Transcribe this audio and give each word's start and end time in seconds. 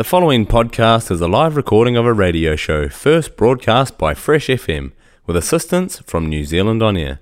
The 0.00 0.04
following 0.04 0.46
podcast 0.46 1.10
is 1.10 1.20
a 1.20 1.28
live 1.28 1.56
recording 1.56 1.94
of 1.94 2.06
a 2.06 2.14
radio 2.14 2.56
show 2.56 2.88
first 2.88 3.36
broadcast 3.36 3.98
by 3.98 4.14
Fresh 4.14 4.46
FM 4.46 4.92
with 5.26 5.36
assistance 5.36 5.98
from 5.98 6.26
New 6.26 6.46
Zealand 6.46 6.82
On 6.82 6.96
Air. 6.96 7.20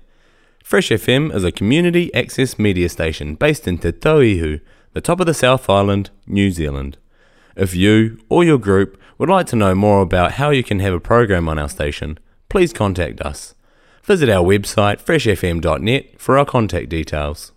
Fresh 0.63 0.87
FM 0.87 1.35
is 1.35 1.43
a 1.43 1.51
community 1.51 2.09
access 2.13 2.57
media 2.57 2.87
station 2.87 3.35
based 3.35 3.67
in 3.67 3.79
Te 3.79 3.91
Tauihu, 3.91 4.61
the 4.93 5.01
top 5.01 5.19
of 5.19 5.25
the 5.25 5.33
South 5.33 5.69
Island, 5.69 6.11
New 6.25 6.51
Zealand. 6.51 6.97
If 7.57 7.75
you 7.75 8.21
or 8.29 8.45
your 8.45 8.57
group 8.57 8.97
would 9.17 9.27
like 9.27 9.47
to 9.47 9.57
know 9.57 9.75
more 9.75 10.01
about 10.01 10.35
how 10.39 10.51
you 10.51 10.63
can 10.63 10.79
have 10.79 10.93
a 10.93 11.01
program 11.01 11.49
on 11.49 11.59
our 11.59 11.67
station, 11.67 12.17
please 12.47 12.71
contact 12.71 13.19
us. 13.19 13.55
Visit 14.03 14.29
our 14.29 14.45
website 14.45 15.01
freshfm.net 15.01 16.17
for 16.17 16.37
our 16.37 16.45
contact 16.45 16.87
details. 16.87 17.51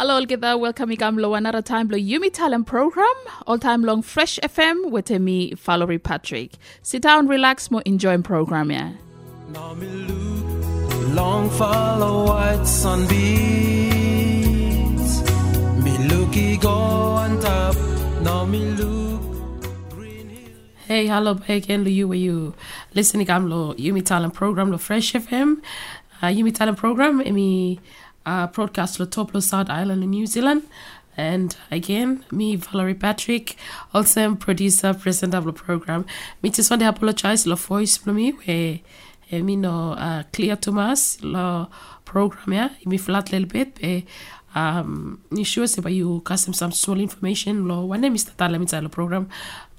Hello, 0.00 0.14
all 0.14 0.26
get 0.26 0.40
there. 0.40 0.56
Welcome 0.56 0.94
to 0.96 1.34
another 1.34 1.60
time 1.60 1.88
Blow 1.88 1.98
Yumi 1.98 2.32
Talent 2.32 2.68
Program, 2.68 3.12
all 3.48 3.58
time 3.58 3.82
long 3.82 4.00
Fresh 4.00 4.38
FM 4.44 4.92
with 4.92 5.10
me, 5.10 5.54
Valerie 5.54 5.98
Patrick. 5.98 6.52
Sit 6.82 7.02
down, 7.02 7.26
relax, 7.26 7.68
more 7.68 7.82
enjoying 7.84 8.22
program, 8.22 8.70
yeah. 8.70 8.92
Now 9.48 9.74
me 9.74 9.88
long 11.14 11.50
follow 11.50 12.26
white 12.26 12.64
sunbeams. 12.64 13.10
Me 15.82 15.98
looky 16.06 16.58
go 16.58 16.70
on 16.70 17.40
top. 17.40 17.74
Now 18.22 18.44
me 18.44 18.60
look. 18.70 19.20
Hey, 20.86 21.08
hello 21.08 21.40
again, 21.48 21.82
lo 21.82 21.90
you 21.90 22.06
where 22.06 22.16
you 22.18 22.54
listening 22.94 23.28
am 23.28 23.50
lo 23.50 23.74
Yumi 23.74 24.06
Talent 24.06 24.32
Program 24.32 24.70
lo 24.70 24.78
Fresh 24.78 25.14
FM. 25.14 25.60
Uh, 26.22 26.26
Yumi 26.26 26.54
Talent 26.54 26.78
Program 26.78 27.20
emi 27.20 27.80
uh, 28.28 28.46
broadcast 28.46 29.00
lo 29.00 29.06
top 29.06 29.32
lo 29.34 29.40
South 29.40 29.70
Island 29.70 30.02
in 30.02 30.10
New 30.10 30.26
Zealand. 30.26 30.62
And 31.16 31.56
again, 31.70 32.24
me 32.30 32.56
Valerie 32.56 32.94
Patrick, 32.94 33.56
also 33.92 34.20
am 34.20 34.36
producer, 34.36 34.94
presenter 34.94 35.38
of 35.38 35.46
the 35.46 35.52
program. 35.52 36.04
Me 36.42 36.50
just 36.50 36.70
want 36.70 36.80
to 36.82 36.88
apologize 36.88 37.46
lo 37.46 37.56
voice 37.56 37.96
for 37.96 38.12
me 38.12 38.30
where 38.30 38.78
eh, 39.30 39.42
me 39.42 39.56
no 39.56 39.92
uh, 39.92 40.22
clear 40.32 40.56
us 40.78 41.18
lo 41.22 41.68
program 42.04 42.52
yeah, 42.52 42.70
me 42.86 42.98
flat 42.98 43.32
little 43.32 43.48
bit. 43.48 43.78
Eh, 43.82 44.02
um, 44.58 45.20
sure 45.44 45.66
se 45.66 45.80
ba 45.80 45.90
you 45.90 46.20
custom 46.30 46.52
some 46.60 46.72
small 46.72 47.00
information 47.08 47.54
lo 47.68 47.76
one 47.92 48.00
name 48.00 48.14
is 48.14 48.26
inside 48.38 48.84
the 48.84 48.88
program 48.88 49.24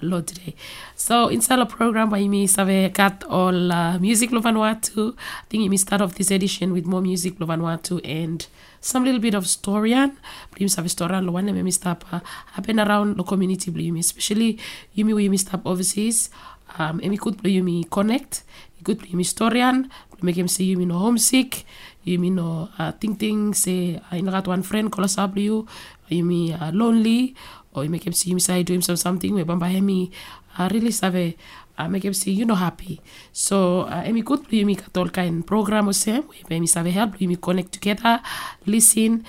lo 0.02 0.22
today. 0.22 0.56
So 0.96 1.28
inside 1.28 1.60
the 1.60 1.66
program 1.66 2.10
by 2.10 2.28
me 2.28 2.48
save 2.48 2.94
got 2.94 3.24
all 3.26 3.72
uh, 3.72 4.00
music 4.00 4.32
lo 4.32 4.42
Vanuatu. 4.42 5.14
I 5.16 5.46
think 5.50 5.70
me 5.70 5.78
start 5.78 6.02
off 6.02 6.16
this 6.16 6.32
edition 6.32 6.74
with 6.74 6.86
more 6.86 7.02
music 7.02 7.40
lo 7.40 7.48
Vanuatu 7.48 8.00
and 8.04 8.48
some 8.82 9.04
little 9.04 9.20
bit 9.20 9.34
of 9.34 9.44
historian. 9.44 10.18
Blim 10.56 10.70
save 10.70 10.86
historian 10.86 11.26
lo 11.26 11.32
one 11.34 11.46
name 11.46 11.64
me 11.64 11.72
stop 11.72 12.06
uh, 12.12 12.22
happen 12.54 12.80
around 12.80 13.18
the 13.18 13.24
community 13.24 13.72
blim 13.72 14.00
especially 14.00 14.58
you 14.94 15.06
me 15.06 15.14
we 15.14 15.30
me 15.30 15.38
stop 15.38 15.66
overseas. 15.66 16.30
Um, 16.78 17.00
emi 17.02 17.18
could 17.20 17.38
play 17.42 17.52
you 17.52 17.64
me 17.64 17.84
connect. 17.84 18.44
You 18.78 18.84
could 18.84 19.00
play 19.00 19.14
me 19.14 19.24
historian. 19.24 19.90
Make 20.22 20.38
him 20.38 20.48
see 20.48 20.66
you 20.66 20.78
me 20.78 20.86
no 20.86 21.00
homesick. 21.00 21.66
You 22.10 22.18
me 22.18 22.30
no 22.32 22.70
uh, 22.80 22.92
think 22.94 23.20
thing 23.20 23.54
say 23.54 24.02
I 24.10 24.22
got 24.22 24.48
one 24.48 24.64
friend 24.64 24.92
call 24.92 25.06
us 25.06 25.18
up 25.18 25.38
you. 25.38 25.68
You 26.08 26.24
me 26.24 26.54
uh, 26.54 26.72
lonely 26.72 27.36
or 27.74 27.84
you 27.84 27.90
make 27.90 28.06
him 28.08 28.14
see 28.14 28.32
him 28.32 28.40
say 28.40 28.64
do 28.64 28.74
him 28.74 28.82
some 28.82 28.98
something 28.98 29.36
we 29.36 29.44
bamba 29.44 29.70
hemi 29.70 30.12
I 30.58 30.68
really 30.70 30.90
save 30.90 31.38
I 31.78 31.88
make 31.88 32.04
him 32.04 32.14
see 32.14 32.32
you 32.32 32.46
know 32.46 32.56
happy 32.56 33.00
so 33.32 33.82
uh, 33.82 34.04
emi 34.10 34.24
good 34.26 34.42
you 34.50 34.66
me 34.66 34.76
katol 34.76 35.14
kind 35.14 35.46
program 35.46 35.88
o 35.88 35.92
se 35.92 36.24
we 36.50 36.60
me 36.60 36.66
save 36.68 36.92
help 36.92 37.22
you 37.22 37.28
me 37.28 37.36
connect 37.36 37.72
together 37.74 38.20
listen 38.66 39.24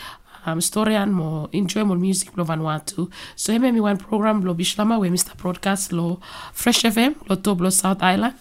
um, 0.47 0.61
story 0.61 0.95
and 0.97 1.13
more 1.13 1.49
enjoy 1.53 1.85
more 1.85 1.99
music 1.99 2.37
lo 2.37 2.45
Vanuatu. 2.45 3.11
So 3.37 3.53
heme 3.53 3.73
mi 3.73 3.81
one 3.81 3.99
program 3.99 4.43
lo 4.43 4.55
Bislama 4.55 4.99
we 4.99 5.11
Mr. 5.11 5.37
Broadcast 5.37 5.93
lo 5.93 6.21
Fresh 6.53 6.85
FM 6.85 7.15
lo 7.29 7.37
top 7.37 7.61
lo 7.61 7.71
South 7.71 8.03
Island. 8.03 8.35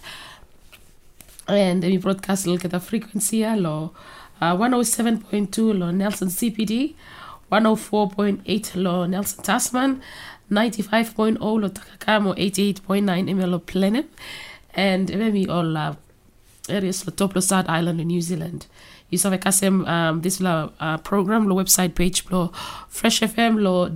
And 1.48 1.84
mi 1.84 1.98
broadcast 1.98 2.48
lo 2.48 2.58
keta 2.58 2.80
frequency 2.80 3.44
lo 3.58 3.94
uh, 4.42 4.56
107.2 4.56 5.78
lo 5.78 5.92
Nelson 5.92 6.30
CBD, 6.30 6.96
104.8 7.52 8.76
lo 8.76 9.06
Nelson 9.06 9.44
Tasman, 9.44 10.02
95.0 10.52 11.40
lo 11.40 11.70
Takakamo, 11.70 12.34
88.9 12.36 13.36
MLO 13.36 13.48
lo 13.48 13.60
Blenheim. 13.60 14.06
And 14.74 15.10
mi 15.10 15.48
all 15.48 15.76
uh, 15.76 15.96
areas 16.70 17.06
lo 17.06 17.12
top 17.12 17.42
South 17.42 17.68
Island 17.68 18.00
in 18.00 18.08
New 18.08 18.22
Zealand. 18.22 18.68
You 19.10 19.18
saw 19.18 19.32
kasem 19.38 19.88
um, 19.88 20.22
this 20.22 20.40
uh, 20.42 20.98
program 21.04 21.48
lo 21.48 21.56
website 21.56 21.96
page 21.96 22.24
lo 22.30 22.52
Fresh 22.88 23.22
FM 23.22 23.58
lo 23.60 23.90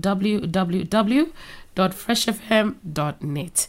www.freshfm.net. 1.75 3.67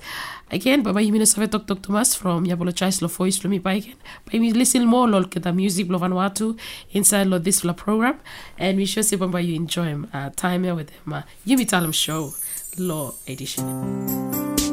Again, 0.51 0.83
baba 0.83 1.01
yimi 1.01 1.19
na 1.19 1.25
save 1.25 1.51
tok 1.51 1.67
Thomas 1.83 2.15
from 2.15 2.47
Yabolo 2.47 2.73
Chais 2.73 3.01
lo 3.03 3.09
voice 3.09 3.43
lo 3.43 3.51
mi 3.51 3.59
pa 3.59 3.71
again. 3.71 3.97
But 4.25 4.35
we 4.35 4.53
listen 4.53 4.85
more 4.87 5.09
lo 5.09 5.25
ke 5.25 5.43
the 5.43 5.53
music 5.53 5.89
lo 5.89 5.99
Vanuatu 5.99 6.59
inside 6.93 7.27
lo 7.27 7.39
this 7.39 7.65
lo 7.65 7.73
program 7.73 8.21
and 8.59 8.77
we 8.79 8.85
sure 8.87 9.03
see 9.03 9.17
baba 9.17 9.41
you 9.41 9.55
enjoy 9.57 9.85
him 9.85 10.09
uh, 10.13 10.31
time 10.37 10.65
here 10.65 10.75
with 10.75 10.91
him. 10.91 11.13
Uh, 11.13 11.23
Yumi 11.47 11.67
Talem 11.67 11.93
show 11.95 12.33
lo 12.79 13.15
edition. 13.27 14.64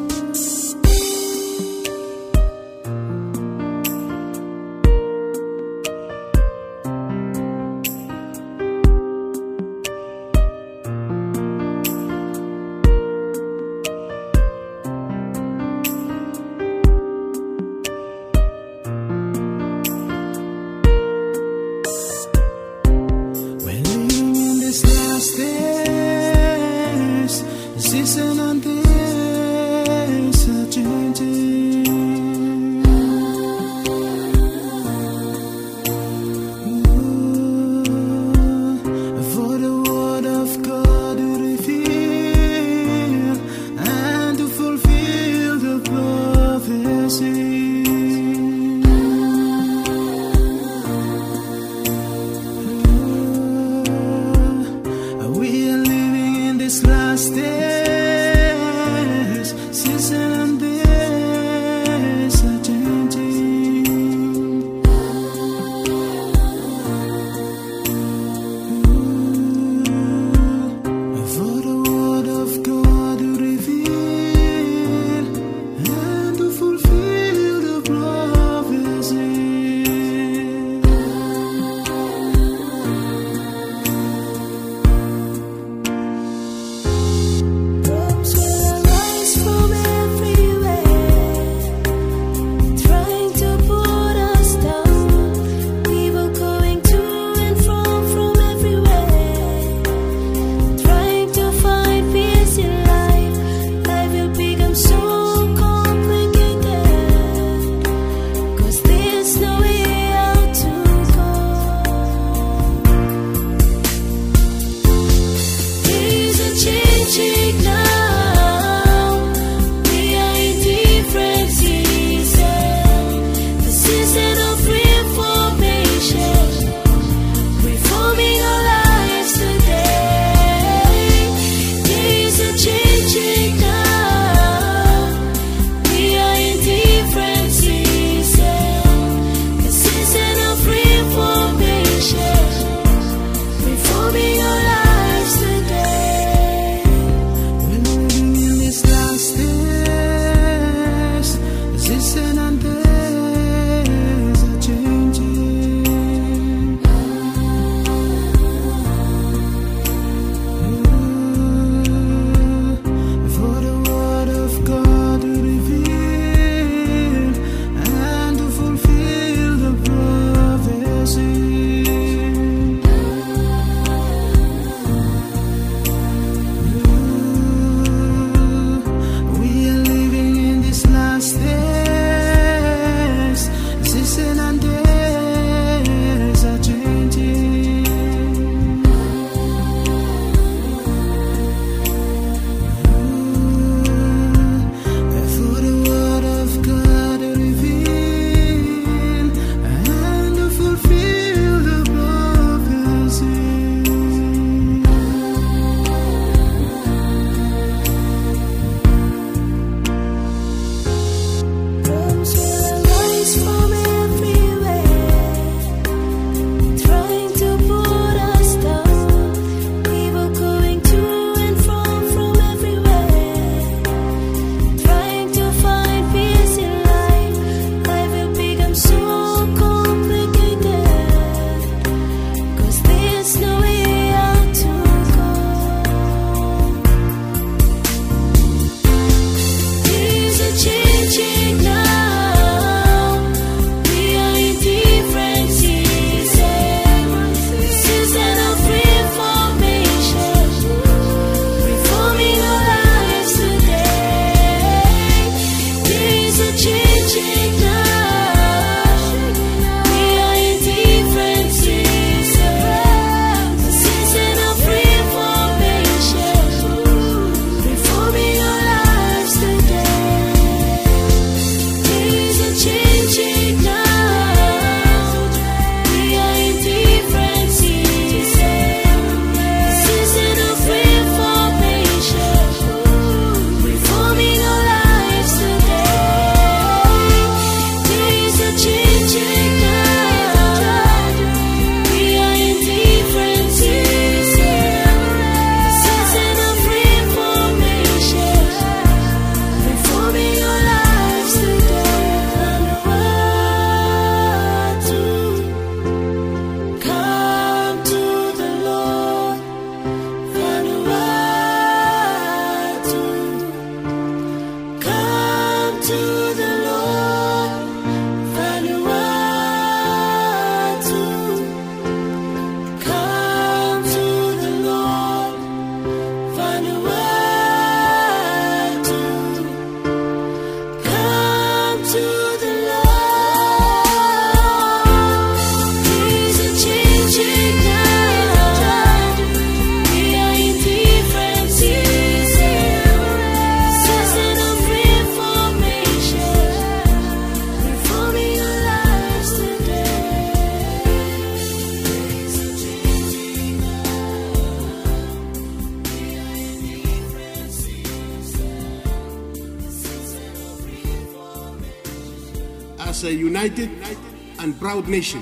Proud 364.81 364.91
nation 364.91 365.21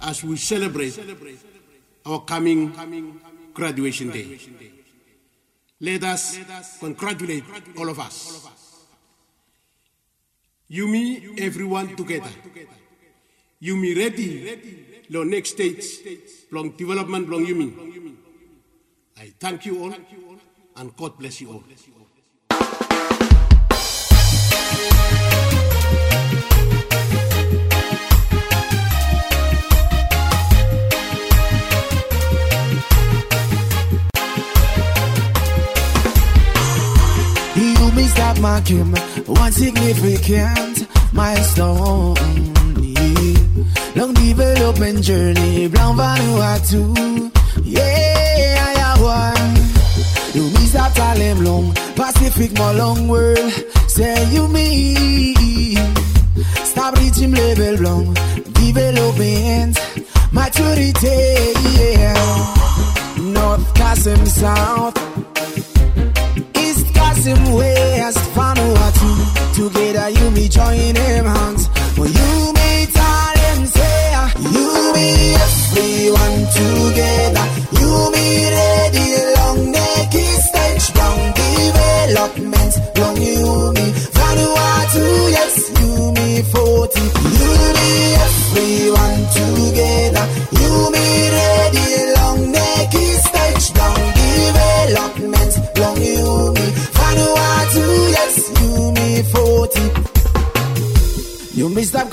as 0.00 0.24
we 0.24 0.36
celebrate 0.36 0.98
our 2.06 2.20
coming 2.22 2.72
graduation 3.52 4.10
day. 4.10 4.38
Let 5.80 6.04
us 6.04 6.38
congratulate 6.78 7.44
all 7.78 7.88
of 7.88 7.98
us. 7.98 8.44
You, 10.68 10.86
me, 10.86 11.34
everyone 11.38 11.96
together. 11.96 12.30
You, 13.58 13.76
me, 13.76 13.94
ready, 13.94 15.04
the 15.10 15.24
next 15.24 15.50
stage, 15.50 15.84
long 16.50 16.70
development, 16.76 17.28
long 17.28 17.44
you, 17.44 17.54
me. 17.54 18.16
I 19.18 19.32
thank 19.38 19.66
you 19.66 19.82
all, 19.82 19.94
and 20.76 20.96
God 20.96 21.18
bless 21.18 21.40
you 21.40 21.48
all. 21.50 21.64
Marking 38.50 38.92
one 39.26 39.52
significant 39.52 40.76
milestone. 41.12 42.16
Long 43.94 44.12
development 44.14 44.98
journey, 45.04 45.68
Blanc 45.68 45.94
Vanuatu. 46.00 46.82
Yeah, 47.62 48.68
I 48.68 48.72
have 48.82 49.00
one. 49.18 49.54
You 50.34 50.42
me 50.54 50.64
stop 50.66 50.92
time 50.94 51.44
long, 51.44 51.72
Pacific, 51.94 52.50
my 52.58 52.72
long 52.72 53.06
world. 53.06 53.52
Say 53.86 54.18
you 54.34 54.48
me. 54.48 55.76
Stop 56.70 56.96
reaching 56.98 57.32
level 57.32 57.74
long, 57.86 58.14
development, 58.64 59.78
maturity. 60.32 61.18
Yeah. 61.78 62.18
North 63.36 63.66
Kasim 63.74 64.26
South 64.26 64.96
him 67.26 67.52
west 67.52 67.89
Vanuatu 67.89 67.89
Together 67.89 67.89
you 70.10 70.30
me 70.30 70.48
join 70.48 70.96
him 70.96 71.24
hands 71.24 71.59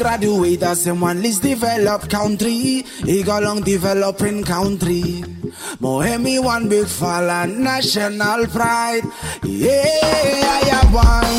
graduate 0.08 0.64
as 0.64 0.88
a 0.88 0.96
one 0.96 1.22
least 1.22 1.42
developed 1.44 2.10
country. 2.10 2.86
He 3.04 3.26
long 3.26 3.62
developing 3.62 4.42
country. 4.42 5.22
Mohemi 5.84 6.42
one 6.42 6.70
big 6.70 6.88
fella, 6.88 7.46
national 7.46 8.48
pride. 8.48 9.04
Yeah, 9.44 10.54
I 10.56 10.62
have 10.72 10.94
one. 10.94 11.38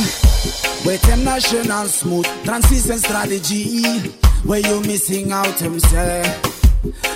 With 0.84 1.08
a 1.08 1.16
national 1.16 1.86
smooth 1.86 2.26
transition 2.44 2.98
strategy. 2.98 4.10
Where 4.44 4.60
you 4.60 4.82
missing 4.82 5.32
out 5.32 5.58
himself. 5.58 6.28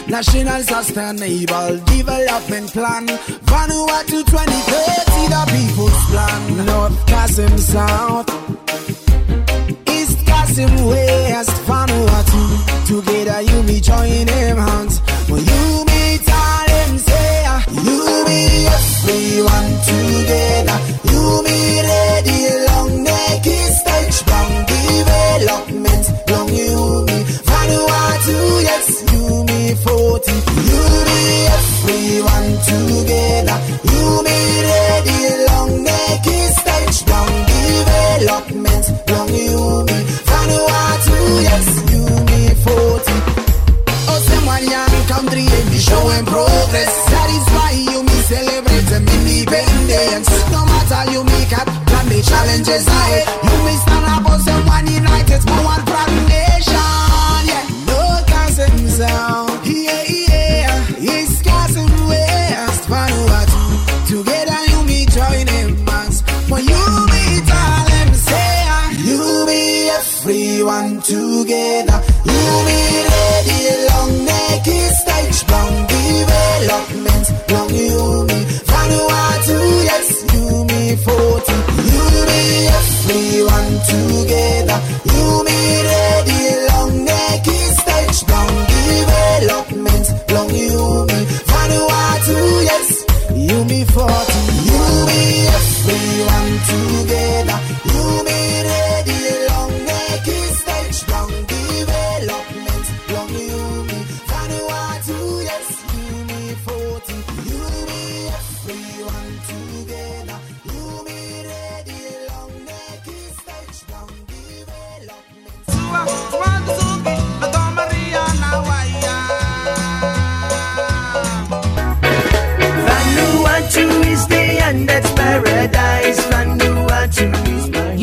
National 0.09 0.63
Sustainable 0.63 1.77
Development 1.85 2.73
Plan 2.73 3.07
Vanuatu 3.51 4.25
2030, 4.25 5.29
the 5.35 5.43
people's 5.53 6.05
plan 6.11 6.67
North 6.67 7.07
Kasim 7.07 7.59
South 7.59 8.62
Maxim 10.53 10.87
West, 10.87 11.51
Vanuatu. 11.65 12.87
Together 12.87 13.41
you 13.41 13.63
be 13.63 13.81
joining 13.81 14.29
him. 14.29 14.82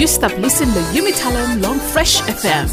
stop 0.10 0.36
listening 0.40 0.74
to 0.74 0.82
Umitalem 1.00 1.62
Long 1.62 1.78
Fresh 1.78 2.22
FM. 2.22 2.68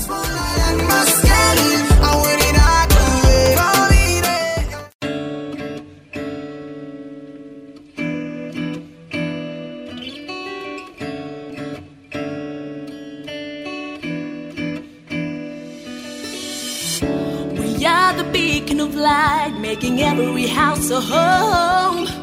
We 17.53 17.85
are 17.85 18.15
the 18.15 18.25
beacon 18.33 18.81
of 18.81 18.95
light, 18.95 19.59
making 19.61 20.01
every 20.01 20.47
house 20.47 20.91
a 20.91 21.03
home 21.03 22.16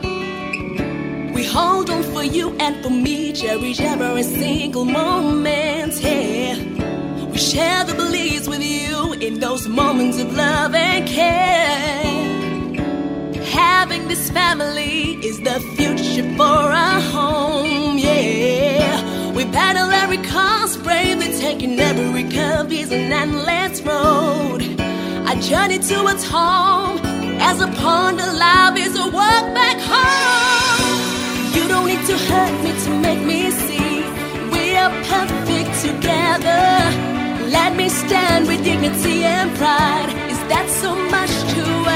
hold 1.53 1.89
on 1.89 2.03
for 2.13 2.23
you 2.23 2.55
and 2.59 2.83
for 2.83 2.89
me. 2.89 3.31
Cherish 3.31 3.79
every 3.79 4.23
single 4.23 4.85
moment 4.85 5.93
here. 5.93 6.55
Yeah. 6.55 7.25
We 7.31 7.37
share 7.37 7.83
the 7.85 7.93
beliefs 7.93 8.47
with 8.47 8.63
you 8.63 9.13
in 9.27 9.39
those 9.39 9.67
moments 9.67 10.19
of 10.19 10.35
love 10.35 10.73
and 10.73 11.07
care. 11.07 11.93
Having 13.43 14.07
this 14.07 14.31
family 14.31 15.13
is 15.29 15.37
the 15.41 15.57
future 15.77 16.27
for 16.37 16.63
our 16.85 17.01
home, 17.15 17.97
yeah. 17.97 19.31
We 19.37 19.45
battle 19.45 19.89
every 20.03 20.21
cause, 20.33 20.77
bravely 20.77 21.31
taking 21.39 21.79
every 21.79 22.25
curve 22.37 22.71
is 22.71 22.91
an 22.91 23.11
endless 23.23 23.81
road. 23.81 24.61
A 25.31 25.33
journey 25.49 25.79
towards 25.79 26.23
home, 26.27 26.97
as 27.49 27.61
upon 27.61 28.17
the 28.17 28.29
love 28.45 28.75
is 28.77 28.93
a 29.05 29.07
walk 29.17 29.45
back 29.59 29.77
home. 29.91 30.42
You 31.55 31.67
don't 31.67 31.87
need 31.87 32.05
to 32.07 32.17
hurt 32.29 32.63
me 32.63 32.71
to 32.85 32.91
make 33.07 33.21
me 33.21 33.51
see 33.51 34.01
we 34.51 34.75
are 34.75 34.91
perfect 35.11 35.71
together. 35.87 36.65
Let 37.57 37.75
me 37.75 37.89
stand 37.89 38.47
with 38.47 38.63
dignity 38.63 39.23
and 39.23 39.49
pride. 39.57 40.09
Is 40.31 40.39
that 40.51 40.67
so 40.81 40.95
much 41.15 41.33
to 41.53 41.92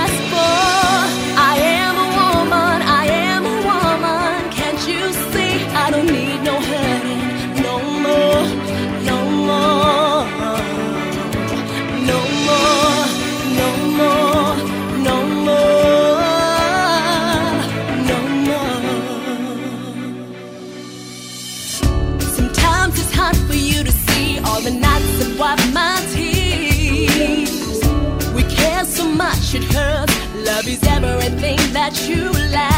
that 31.89 32.09
you 32.09 32.29
laugh. 32.51 32.76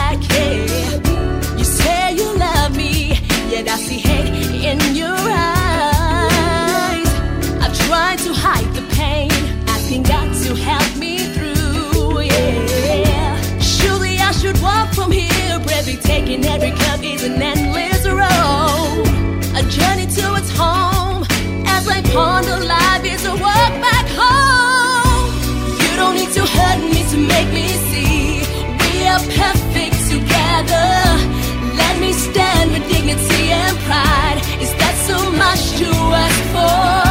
Is 34.62 34.72
that 34.76 34.96
so 35.08 35.32
much 35.32 35.78
to 35.80 35.88
ask 36.24 37.04
for? 37.04 37.09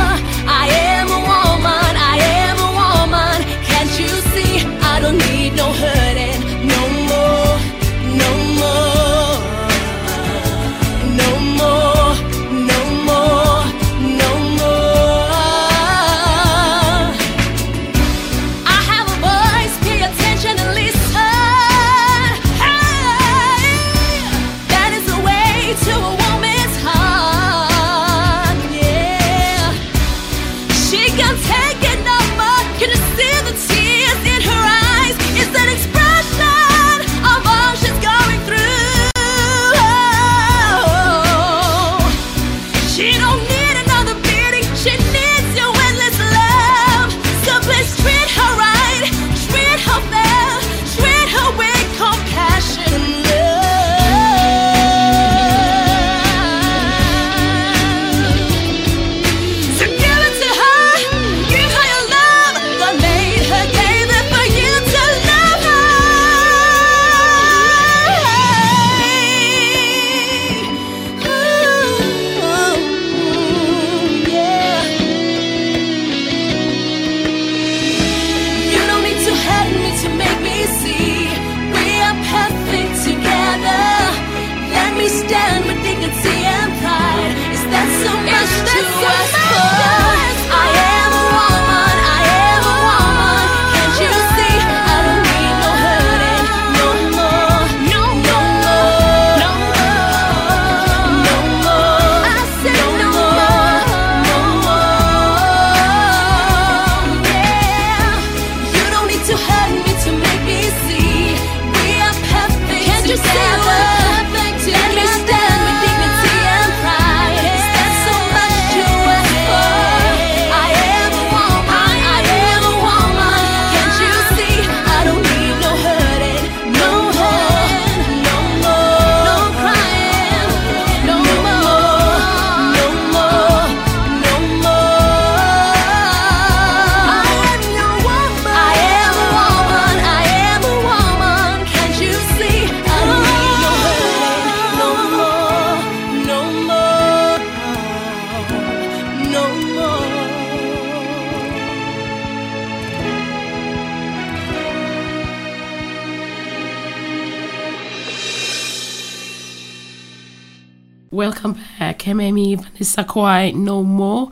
Hememi 162.89 162.89
Vanessa 162.89 163.05
Kwai, 163.05 163.51
no 163.53 163.83
more. 163.83 164.31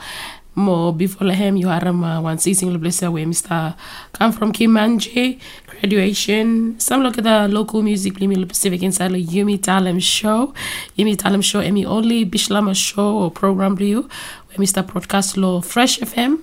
More 0.54 0.94
before 0.94 1.26
Lahem, 1.26 1.58
you 1.60 1.68
are 1.68 1.86
um, 1.86 2.22
one 2.22 2.38
season 2.38 2.80
blesser 2.80 3.12
where 3.12 3.26
Mr. 3.26 3.74
come 4.14 4.32
from 4.32 4.54
Kimanje, 4.54 5.38
graduation. 5.66 6.80
Some 6.80 7.02
look 7.02 7.18
at 7.18 7.24
the 7.24 7.46
local 7.48 7.82
music, 7.82 8.14
Blimi 8.14 8.48
Pacific 8.48 8.82
inside 8.82 9.12
the 9.12 9.22
Yumi 9.22 9.58
Talem 9.58 10.00
show. 10.00 10.54
Yumi 10.96 11.14
Talem 11.14 11.44
show, 11.44 11.60
Emi 11.60 11.84
only 11.84 12.24
Bislama 12.24 12.74
show 12.74 13.18
or 13.18 13.30
program 13.30 13.78
you, 13.78 14.08
where 14.46 14.56
Mr. 14.56 14.86
Broadcast 14.86 15.36
Law 15.36 15.60
Fresh 15.60 15.98
FM. 15.98 16.38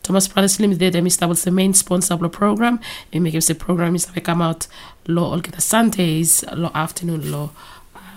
Thomas 0.03 0.29
Brothers 0.29 0.61
Limited, 0.61 0.95
and 0.95 1.05
Mr. 1.05 1.29
was 1.29 1.43
the 1.43 1.51
main 1.51 1.75
sponsor 1.75 2.15
of 2.15 2.21
the 2.21 2.29
program. 2.29 2.79
And 3.13 3.25
make 3.25 3.35
the 3.35 3.55
program 3.57 3.97
is 3.97 4.07
come 4.07 4.41
out 4.41 4.69
law 5.09 5.33
all 5.33 5.39
the 5.41 5.61
Sundays, 5.61 6.45
law 6.55 6.71
afternoon, 6.75 7.33
law 7.33 7.51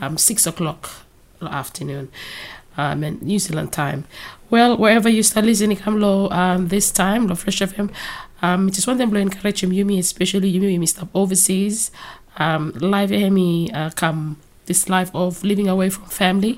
um 0.02 0.17
six 0.17 0.45
o'clock 0.45 0.89
law 1.41 1.50
afternoon. 1.50 2.10
Um, 2.78 3.04
and 3.04 3.22
New 3.22 3.39
Zealand 3.39 3.74
time. 3.74 4.06
Well, 4.50 4.78
wherever 4.78 5.10
you 5.10 5.22
start 5.22 5.45
listening, 5.45 5.78
come 5.78 6.00
low 6.00 6.30
um, 6.30 6.69
this 6.69 6.91
time, 6.91 7.28
low 7.28 7.36
Fresh 7.36 7.60
FM. 7.60 7.91
Um, 8.41 8.69
it 8.69 8.78
is 8.78 8.88
one 8.88 8.97
thing 8.97 9.12
to 9.12 9.17
encourage 9.17 9.62
Yumi, 9.62 9.99
especially 9.99 10.54
Yumi, 10.54 10.88
stop 10.88 11.10
overseas. 11.13 11.91
Um, 12.38 12.71
live 12.80 13.10
Emi 13.10 13.73
uh, 13.75 13.89
come 13.91 14.38
this 14.65 14.88
life 14.88 15.12
of 15.13 15.43
living 15.43 15.67
away 15.67 15.89
from 15.89 16.06
family. 16.06 16.58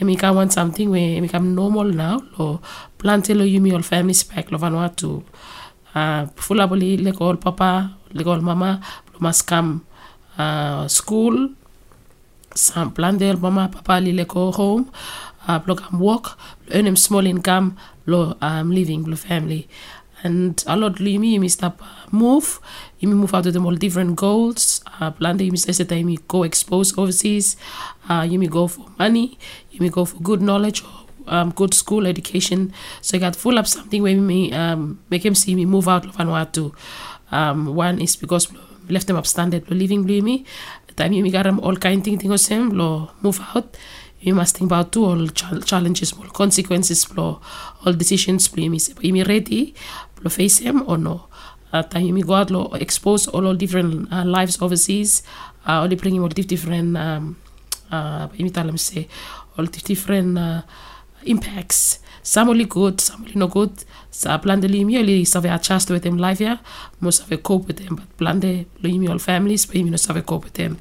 Emi 0.00 0.18
can 0.18 0.34
want 0.34 0.52
something 0.52 0.90
where 0.90 1.20
Emi 1.20 1.30
come 1.30 1.54
normal 1.54 1.84
now. 1.84 2.20
Lo 2.38 2.60
plante 2.98 3.34
lo 3.34 3.44
Yumi 3.44 3.72
all 3.72 3.82
family 3.82 4.14
spec 4.14 4.50
lo 4.50 4.58
Vanuatu. 4.58 5.22
Uh, 5.94 6.26
full 6.34 6.56
aboli 6.56 7.02
like 7.04 7.20
all 7.20 7.36
papa, 7.36 7.96
like 8.12 8.26
all 8.26 8.40
mama, 8.40 8.80
must 9.20 9.46
come 9.46 9.86
uh, 10.38 10.88
school. 10.88 11.50
Some 12.54 12.90
plan 12.92 13.18
plante 13.18 13.40
mama, 13.40 13.68
papa 13.72 14.00
li 14.00 14.12
like 14.12 14.32
home. 14.32 14.90
Uh, 15.46 15.60
lo 15.66 15.74
come 15.76 16.00
work, 16.00 16.36
lo 16.66 16.76
earn 16.76 16.86
him 16.86 16.96
small 16.96 17.24
income, 17.26 17.76
lo 18.06 18.36
um, 18.40 18.72
living 18.72 19.04
lo 19.04 19.16
family. 19.16 19.68
And 20.22 20.62
a 20.66 20.76
lot 20.76 20.96
Yumi 20.96 21.50
stop 21.50 21.80
uh, 21.82 21.86
move. 22.10 22.60
Yumi 23.00 23.14
move 23.14 23.34
out 23.34 23.44
to 23.44 23.52
them 23.52 23.66
all 23.66 23.74
different 23.74 24.16
goals. 24.16 24.82
Uh, 25.00 25.10
plante 25.10 25.40
Yumi 25.40 25.58
says 25.58 25.78
that 25.78 26.28
go 26.28 26.42
expose 26.42 26.96
overseas. 26.98 27.56
Uh, 28.08 28.22
Yumi 28.22 28.48
go 28.48 28.66
for 28.66 28.86
money. 28.98 29.38
Yumi 29.72 29.90
go 29.90 30.04
for 30.04 30.20
good 30.20 30.42
knowledge 30.42 30.82
or 30.84 31.00
um, 31.26 31.50
good 31.52 31.72
school 31.72 32.06
education. 32.06 32.72
So 33.00 33.16
I 33.16 33.20
got 33.20 33.36
full 33.36 33.58
up 33.58 33.66
something 33.66 34.02
where 34.02 34.16
me 34.16 34.52
um, 34.52 35.02
make 35.10 35.24
him 35.24 35.34
see 35.34 35.54
me 35.54 35.64
move 35.64 35.88
out 35.88 36.04
of 36.04 36.16
Vanuatu. 36.16 36.74
Um, 37.32 37.74
one 37.74 38.00
is 38.00 38.16
because 38.16 38.48
left 38.88 39.06
them 39.06 39.16
upstandard, 39.16 39.70
lo 39.70 39.76
living 39.76 40.02
blue 40.02 40.20
me. 40.20 40.44
Time 40.96 41.12
you 41.12 41.30
got 41.30 41.44
them 41.44 41.60
all 41.60 41.76
kind 41.76 42.04
thing 42.04 42.18
thing 42.18 42.36
same 42.36 42.70
lo 42.70 43.10
move 43.22 43.40
out. 43.54 43.76
You 44.20 44.34
must 44.34 44.58
think 44.58 44.68
about 44.68 44.92
two 44.92 45.06
all 45.06 45.28
chal- 45.28 45.62
challenges, 45.62 46.12
all 46.12 46.28
consequences, 46.28 47.06
all 47.16 47.92
decisions, 47.96 48.48
blue 48.48 48.68
me. 48.68 48.78
So 48.78 48.92
you 49.00 49.24
ready, 49.24 49.74
lo 50.22 50.30
face 50.30 50.58
him 50.58 50.82
or 50.86 50.98
no. 50.98 51.26
Uh, 51.72 51.82
you 51.98 52.34
out, 52.34 52.50
lo 52.50 52.72
expose 52.74 53.28
all, 53.28 53.46
all 53.46 53.54
different 53.54 54.12
uh, 54.12 54.24
lives 54.24 54.60
overseas. 54.60 55.22
Uh, 55.66 55.82
only 55.82 55.96
bring 55.96 56.16
him 56.16 56.22
all 56.22 56.28
different, 56.28 56.96
um, 56.96 57.36
uh, 57.92 58.28
you 58.34 58.50
say, 58.76 59.06
all 59.56 59.64
different 59.66 60.38
uh, 60.38 60.62
impacts. 61.24 62.00
Some 62.22 62.50
only 62.50 62.64
good, 62.64 63.00
some 63.00 63.22
only 63.22 63.34
no 63.34 63.46
good. 63.46 63.84
Sa 64.10 64.38
plan 64.38 64.60
de 64.60 64.68
limi 64.68 64.98
only 64.98 65.24
save 65.24 65.46
adjust 65.46 65.90
with 65.90 66.02
them 66.02 66.18
life 66.18 66.38
here, 66.38 66.58
most 67.00 67.28
have 67.28 67.42
cope 67.42 67.66
with 67.66 67.78
them, 67.78 67.96
but 67.96 68.16
plan 68.18 68.40
de 68.40 68.66
limi 68.82 69.08
all 69.08 69.18
families, 69.18 69.64
but 69.66 69.76
you 69.76 69.84
know 69.84 69.96
save 69.96 70.26
cope 70.26 70.44
with 70.44 70.54
them. 70.54 70.78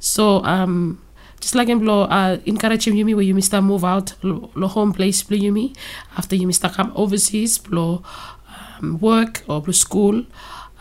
So 0.00 0.44
um 0.44 1.00
just 1.40 1.54
like 1.54 1.68
him 1.68 1.84
lo 1.84 2.02
uh 2.02 2.38
encourage 2.46 2.86
him 2.86 2.94
yumi 2.94 3.14
where 3.14 3.24
you 3.24 3.34
mister 3.34 3.62
move 3.62 3.84
out 3.84 4.14
lo, 4.22 4.50
home 4.68 4.92
place 4.92 5.22
blue 5.22 5.38
yumi 5.38 5.74
after 6.16 6.36
you 6.36 6.46
mister 6.46 6.68
come 6.68 6.92
overseas 6.94 7.60
lo 7.70 8.02
work 9.00 9.42
or 9.48 9.72
school 9.72 10.24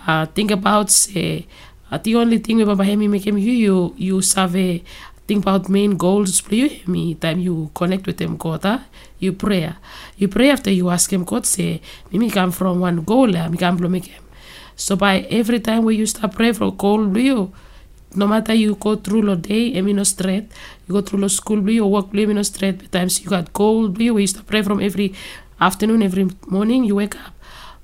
uh 0.08 0.26
think 0.28 0.52
about 0.52 0.90
say 0.90 1.48
uh, 1.92 1.98
the 1.98 2.16
only 2.16 2.38
thing 2.40 2.58
we 2.58 2.64
baba 2.66 2.84
hemi 2.84 3.08
make 3.08 3.26
you 3.26 3.38
you 3.38 3.94
you 3.98 4.22
save 4.22 4.84
think 5.28 5.44
about 5.44 5.70
main 5.70 5.96
goals 5.98 6.40
for 6.40 6.56
you 6.56 6.70
me 6.88 7.16
time 7.16 7.40
you 7.40 7.70
connect 7.74 8.06
with 8.06 8.18
them 8.18 8.36
God 8.38 8.66
ah, 8.66 8.82
you 9.20 9.34
pray 9.34 9.74
you 10.18 10.28
pray 10.28 10.50
after 10.50 10.72
you 10.72 10.90
ask 10.90 11.12
him 11.14 11.24
God 11.24 11.46
say 11.46 11.82
me 12.12 12.30
come 12.30 12.52
from 12.52 12.80
one 12.80 13.04
goal 13.04 13.28
me 13.28 13.58
come 13.58 13.78
from 13.78 13.92
make 13.92 14.08
him. 14.08 14.24
So 14.76 14.96
by 14.96 15.20
every 15.30 15.60
time 15.60 15.84
we 15.86 15.96
you 15.96 16.06
start 16.06 16.34
pray 16.34 16.52
for 16.54 16.74
goal 16.74 17.18
you 17.18 17.54
no 18.16 18.28
matter 18.28 18.54
you 18.54 18.76
go 18.76 18.96
through 18.96 19.22
the 19.22 19.36
day 19.36 19.74
and 19.76 19.88
no 19.96 20.04
straight 20.04 20.52
you 20.88 20.94
go 20.96 21.02
through 21.02 21.22
the 21.22 21.30
school 21.30 21.70
you 21.70 21.86
work 21.86 22.10
blue 22.12 22.34
no 22.34 22.42
straight 22.42 22.92
times 22.92 23.22
you 23.22 23.30
got 23.30 23.54
goal 23.54 23.90
you 24.02 24.14
we 24.16 24.24
used 24.24 24.46
pray 24.48 24.62
from 24.62 24.82
every 24.82 25.14
afternoon 25.62 26.02
every 26.04 26.28
morning 26.48 26.84
you 26.84 26.96
wake 26.96 27.16
up 27.16 27.34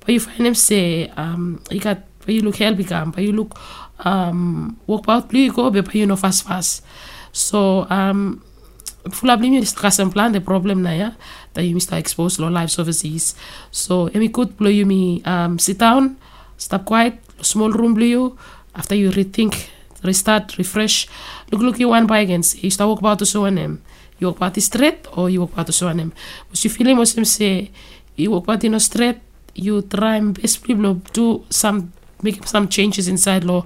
but 0.07 0.13
you 0.15 0.19
find 0.23 0.45
them 0.45 0.55
say 0.55 1.11
um 1.19 1.59
you 1.69 1.79
got 1.83 1.99
but 2.23 2.33
you 2.33 2.41
look 2.41 2.55
healthy 2.55 2.83
but 2.87 3.19
you 3.19 3.33
look 3.33 3.59
um 4.07 4.79
walk 4.87 5.03
out 5.09 5.27
blue 5.27 5.41
you 5.41 5.51
go 5.51 5.69
but 5.69 5.93
you 5.93 6.05
know 6.07 6.15
fast 6.15 6.47
fast 6.47 6.81
so 7.33 7.85
um 7.89 8.41
Fula 9.11 9.37
blim 9.37 9.55
is 9.55 9.73
kasem 9.73 10.11
plan 10.11 10.31
the 10.31 10.41
problem 10.41 10.83
na 10.83 11.11
that 11.53 11.63
you 11.63 11.73
must 11.73 11.91
expose 11.93 12.39
low 12.39 12.49
lives 12.49 12.77
overseas. 12.79 13.35
So 13.71 14.09
emi 14.09 14.31
good 14.31 14.57
blow 14.57 14.69
you 14.69 14.85
me 14.85 15.23
um 15.23 15.59
sit 15.59 15.77
down, 15.79 16.17
stop 16.57 16.83
quiet, 16.85 17.19
small 17.41 17.71
room 17.71 17.93
blow 17.93 18.05
you 18.05 18.37
after 18.75 18.95
you 18.95 19.11
rethink, 19.11 19.69
restart, 20.03 20.57
refresh. 20.57 21.07
Look 21.51 21.61
look 21.61 21.79
you 21.79 21.89
one 21.89 22.05
by 22.07 22.19
again. 22.19 22.43
You 22.59 22.69
start 22.69 22.89
walk 22.89 22.99
about 22.99 23.19
to 23.19 23.25
so 23.25 23.45
him. 23.45 23.81
You 24.19 24.27
walk 24.27 24.37
about 24.37 24.59
straight 24.59 25.07
or 25.15 25.29
you 25.29 25.41
walk 25.41 25.53
about 25.53 25.67
to 25.67 25.73
so 25.73 25.87
him. 25.87 26.11
But 26.49 26.63
you 26.63 26.69
feel 26.69 26.87
him 26.87 26.97
him 26.97 27.25
say 27.25 27.71
you 28.15 28.31
walk 28.31 28.43
about 28.43 28.63
in 28.63 28.73
a 28.73 28.79
straight, 28.79 29.19
you 29.57 29.81
try 29.81 30.15
and 30.15 30.33
blow 30.67 30.93
do 31.13 31.43
some 31.49 31.91
make 32.21 32.47
some 32.47 32.67
changes 32.67 33.07
inside 33.07 33.43
law 33.43 33.65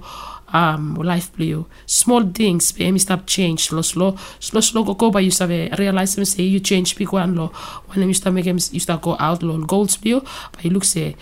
um 0.52 0.94
life 0.94 1.32
blue 1.32 1.66
small 1.86 2.22
things 2.22 2.72
be 2.72 2.98
stop 2.98 3.26
change. 3.26 3.64
Slow 3.64 3.82
slow 3.82 4.16
slow 4.38 4.60
slow 4.60 4.84
go 4.84 4.94
go 4.94 5.10
but 5.10 5.24
you 5.24 5.30
start 5.30 5.50
realize 5.78 6.14
them 6.14 6.24
say 6.24 6.42
you 6.42 6.60
change 6.60 6.96
big 6.96 7.12
one 7.12 7.34
law. 7.34 7.48
When 7.88 8.06
you 8.06 8.14
start 8.14 8.34
make 8.34 8.44
him 8.44 8.58
you 8.70 8.80
start 8.80 9.00
go 9.02 9.16
out 9.18 9.42
law 9.42 9.56
goals 9.58 9.96
blue 9.96 10.20
but 10.52 10.64
you 10.64 10.70
look 10.70 10.84
say 10.84 11.16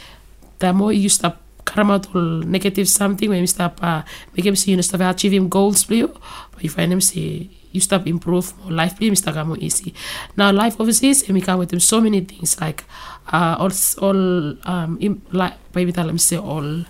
the 0.58 0.72
more 0.72 0.92
you 0.92 1.08
start 1.08 1.36
come 1.64 1.90
out 1.90 2.12
all 2.14 2.42
negative 2.42 2.88
something 2.88 3.28
when 3.28 3.40
you 3.40 3.46
start 3.46 3.80
uh, 3.82 4.02
make 4.34 4.44
him 4.44 4.56
see 4.56 4.72
you 4.72 4.82
start 4.82 5.02
achieving 5.02 5.48
goals 5.48 5.84
blue 5.84 6.08
but 6.52 6.64
you 6.64 6.70
find 6.70 6.90
them 6.90 7.00
say 7.00 7.48
you 7.72 7.80
start 7.80 8.06
improve 8.06 8.56
more 8.58 8.72
life. 8.72 8.98
Blue 8.98 9.14
start 9.14 9.46
more 9.46 9.58
easy 9.58 9.94
now 10.36 10.50
life 10.52 10.80
overseas 10.80 11.22
and 11.22 11.34
we 11.34 11.40
come 11.40 11.58
with 11.58 11.70
them 11.70 11.80
so 11.80 12.00
many 12.00 12.20
things 12.20 12.60
like 12.60 12.84
uh 13.32 13.56
all 13.58 13.70
all 14.00 14.56
um 14.68 14.98
im, 15.00 15.22
like 15.32 15.54
baby 15.72 15.92
tell 15.92 16.06
them 16.06 16.18
say 16.18 16.36
all 16.36 16.84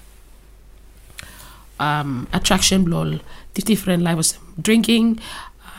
um, 1.80 2.28
attraction 2.32 2.84
blow 2.84 3.18
different 3.54 4.02
levels. 4.02 4.38
Drinking 4.60 5.18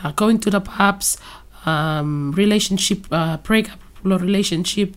uh, 0.04 0.12
going 0.12 0.38
to 0.40 0.50
the 0.50 0.60
pubs 0.60 1.16
um, 1.64 2.32
relationship 2.32 3.06
uh, 3.10 3.38
breakup 3.38 3.78
relationship 4.04 4.96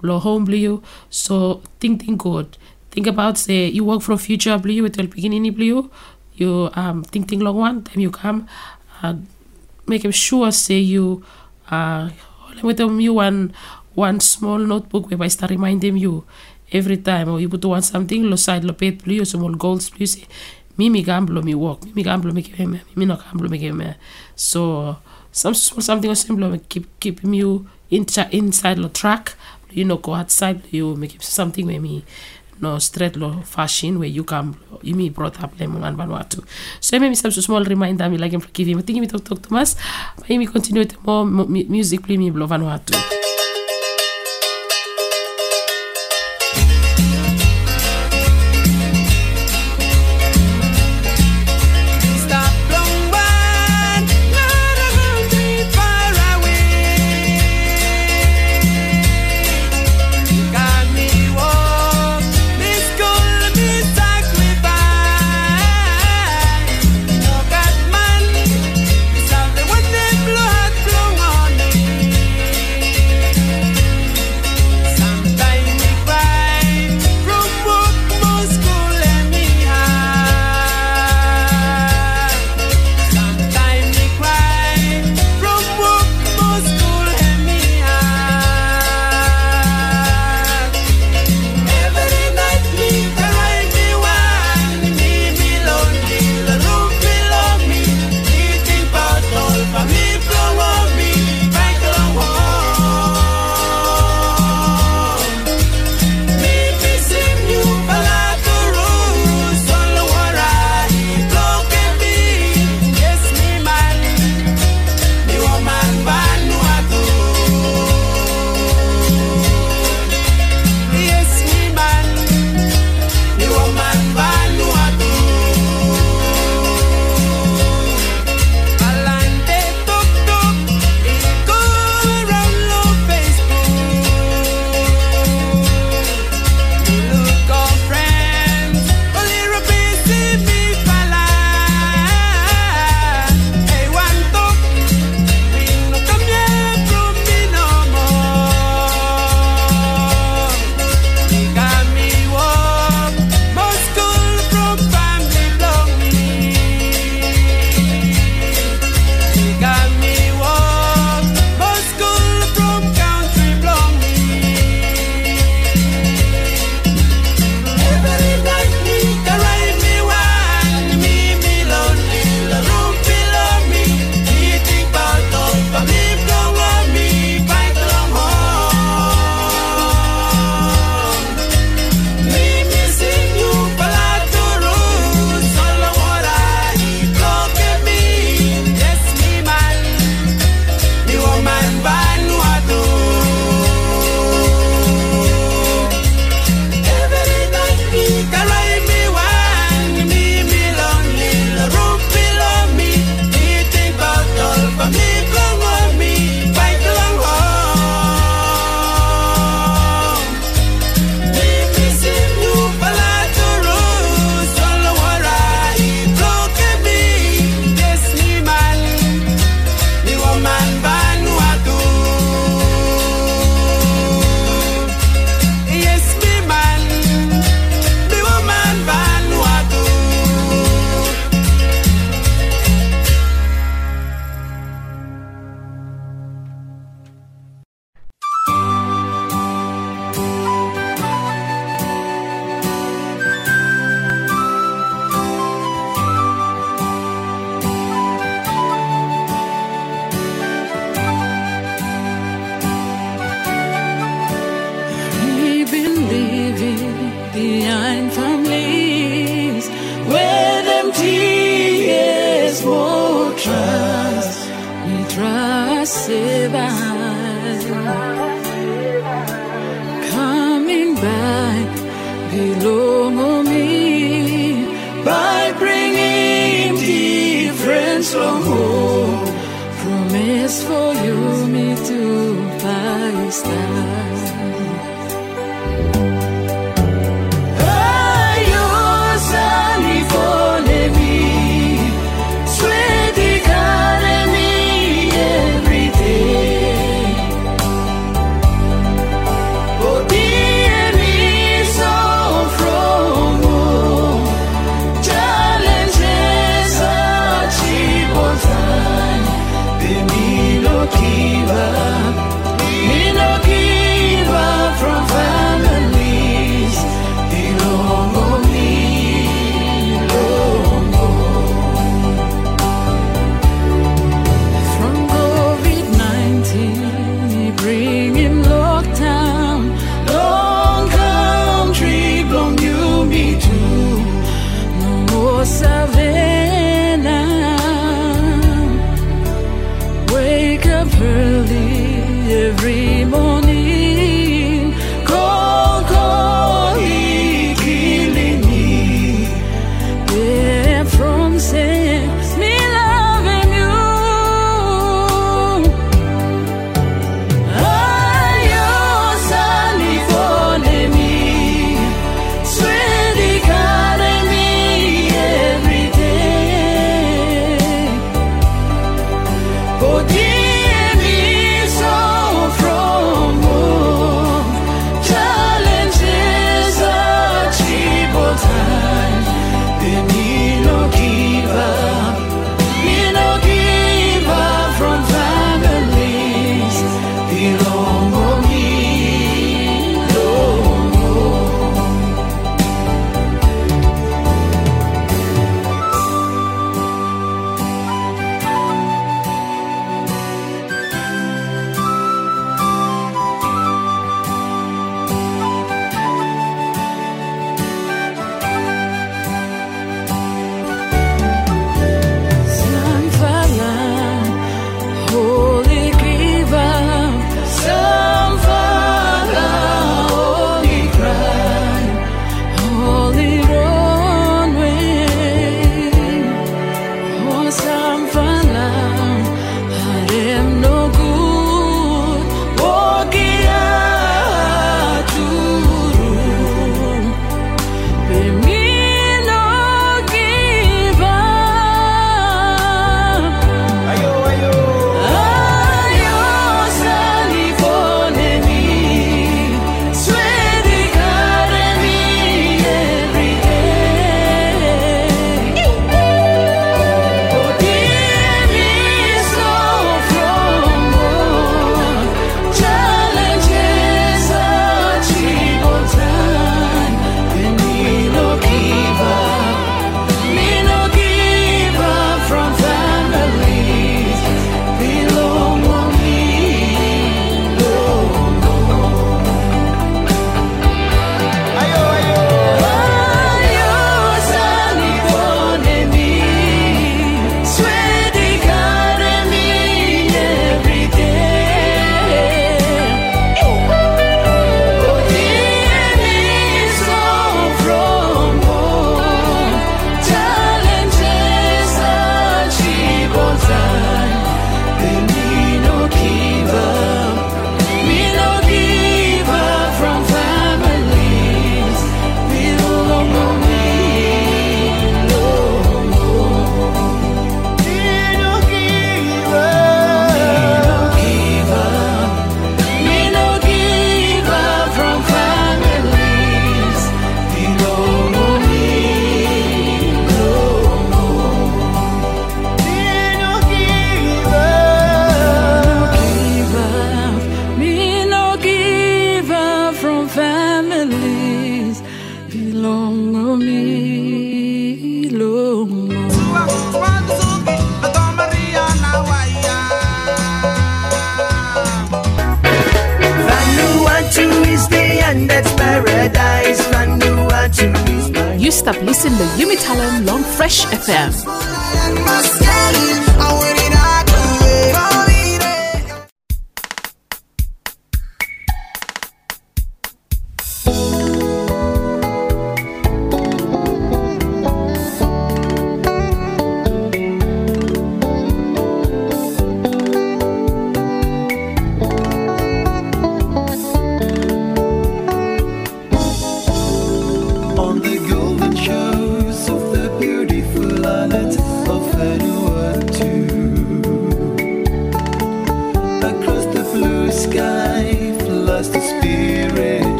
blow 0.00 0.18
home 0.18 0.44
blue 0.44 0.82
so 1.10 1.62
think 1.80 2.04
think 2.04 2.22
good. 2.22 2.56
Think 2.90 3.06
about 3.06 3.38
say 3.38 3.68
you 3.68 3.84
work 3.84 4.02
for 4.02 4.16
future 4.16 4.58
blue 4.58 4.82
with 4.82 4.94
the 4.96 5.04
beginning 5.04 5.52
blue 5.52 5.90
you. 6.34 6.70
Um, 6.74 7.04
think 7.04 7.28
think 7.28 7.42
long 7.42 7.56
one 7.56 7.84
time 7.84 8.00
you 8.00 8.10
come 8.10 8.48
uh, 9.02 9.14
make 9.86 10.02
them 10.02 10.12
sure 10.12 10.50
say 10.52 10.78
you 10.78 11.24
uh, 11.70 12.10
with 12.62 12.76
them 12.78 13.00
you 13.00 13.14
one 13.14 13.52
one 13.94 14.20
small 14.20 14.58
notebook 14.58 15.10
where 15.10 15.22
I 15.22 15.28
start 15.28 15.50
reminding 15.50 15.96
you 15.96 16.24
every 16.72 16.96
time. 16.98 17.28
Or 17.28 17.40
you 17.40 17.48
put 17.48 17.64
want 17.64 17.84
something 17.84 18.24
lo 18.24 18.36
side 18.36 18.64
lo 18.64 18.72
pet 18.72 19.02
blue 19.04 19.24
small 19.24 19.54
goals 19.54 19.90
please. 19.90 20.26
Mi 20.76 20.90
mi 20.90 21.02
gamblo 21.02 21.42
mi 21.42 21.54
walk 21.54 21.84
mi 21.84 21.92
mi 21.94 22.04
gamblo 22.04 22.32
mi 22.32 22.42
keep 22.42 22.58
me 22.58 22.80
mi 22.94 23.06
no 23.06 23.16
gamblo 23.16 23.48
mi 23.48 23.58
keep 23.58 23.74
me. 23.74 23.94
So 24.34 24.96
some 25.32 25.54
small 25.54 25.82
something 25.82 26.10
or 26.10 26.14
simple 26.14 26.58
keep 26.68 26.86
keep 27.00 27.24
you 27.24 27.66
inside 27.90 28.32
inside 28.32 28.78
lo 28.78 28.88
track. 28.88 29.34
You 29.70 29.84
know 29.84 29.96
go 29.96 30.14
outside 30.14 30.62
you 30.70 30.94
make 30.96 31.22
something 31.22 31.66
where 31.66 31.80
me 31.80 32.04
no 32.60 32.78
straight 32.78 33.16
lo 33.16 33.40
fashion 33.42 33.98
where 33.98 34.08
you 34.08 34.24
come 34.24 34.56
you 34.82 34.94
me 34.94 35.08
brought 35.10 35.42
up 35.42 35.58
lemon 35.58 35.82
and 35.84 35.96
Vanuatu. 35.96 36.44
So 36.80 36.96
I 36.96 37.00
maybe 37.00 37.14
some 37.14 37.30
small 37.30 37.64
reminder 37.64 38.08
me 38.08 38.18
like 38.18 38.32
him 38.32 38.40
forgive 38.40 38.68
him 38.68 38.78
me 39.00 39.06
talk 39.06 39.24
talk 39.24 39.42
Thomas. 39.42 39.76
Me 40.28 40.46
continue 40.46 40.82
with 40.82 41.02
more 41.04 41.24
mu- 41.24 41.46
music 41.46 42.02
play 42.02 42.16
me 42.16 42.30
Vanuatu 42.30 43.25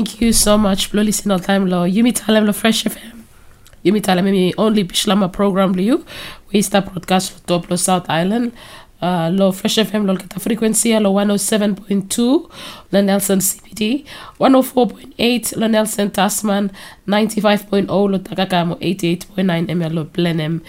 thank 0.00 0.22
you 0.22 0.32
so 0.32 0.56
much, 0.56 0.90
Blue 0.90 1.02
Listen 1.02 1.30
All 1.30 1.38
Time 1.38 1.66
Law, 1.66 1.84
Yumi 1.84 2.12
Talem 2.14 2.46
Law 2.46 2.52
Fresh 2.52 2.84
FM. 2.84 3.22
Yumi 3.84 4.02
Tala 4.02 4.22
Mimi 4.22 4.54
only 4.56 4.82
Bislama 4.82 5.30
program 5.30 5.74
liu. 5.74 6.02
We 6.50 6.62
start 6.62 6.86
broadcast 6.86 7.34
lo 7.34 7.40
top 7.46 7.68
lo 7.68 7.76
South 7.76 8.06
Island. 8.08 8.52
Uh, 9.02 9.28
lo 9.30 9.52
Fresh 9.52 9.76
FM 9.76 10.06
lo 10.06 10.16
kita 10.16 10.40
frequency. 10.40 10.98
Lo 10.98 11.12
107.2 11.12 12.48
lo 12.92 13.00
Nelson 13.02 13.40
CBD 13.40 14.06
104.8 14.38 15.56
lo 15.58 15.66
Nelson 15.66 16.10
Tasman. 16.10 16.70
95.0 17.06 18.08
lo 18.08 18.18
Takakamo 18.20 18.76
88.9 18.80 19.68
ML 19.68 19.92
lo 19.92 20.04
Blenheim 20.04 20.62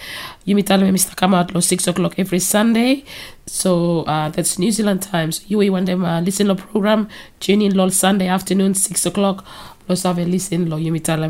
Yumi 0.46 0.64
Tala 0.64 0.84
Mimi 0.84 0.98
Mr. 0.98 1.16
come 1.16 1.34
out 1.34 1.54
lo 1.54 1.60
6 1.60 1.86
o'clock 1.88 2.18
every 2.18 2.38
Sunday 2.38 3.04
so 3.46 4.02
uh, 4.02 4.28
that's 4.28 4.58
New 4.58 4.70
Zealand 4.70 5.02
time 5.02 5.32
so 5.32 5.42
you 5.46 5.58
will 5.58 5.72
want 5.72 5.86
them 5.86 6.04
uh, 6.04 6.20
listen 6.20 6.48
lo 6.48 6.54
program 6.54 7.08
tune 7.40 7.62
in 7.62 7.76
lo 7.76 7.88
Sunday 7.88 8.28
afternoon 8.28 8.74
6 8.74 9.06
o'clock 9.06 9.44
lo 9.88 9.94
save 9.94 10.26
listen 10.26 10.68
lo 10.68 10.76
Yumi 10.76 11.02
Tala 11.02 11.28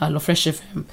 uh, 0.00 0.10
lo 0.10 0.18
Fresh 0.18 0.46
FM 0.46 0.84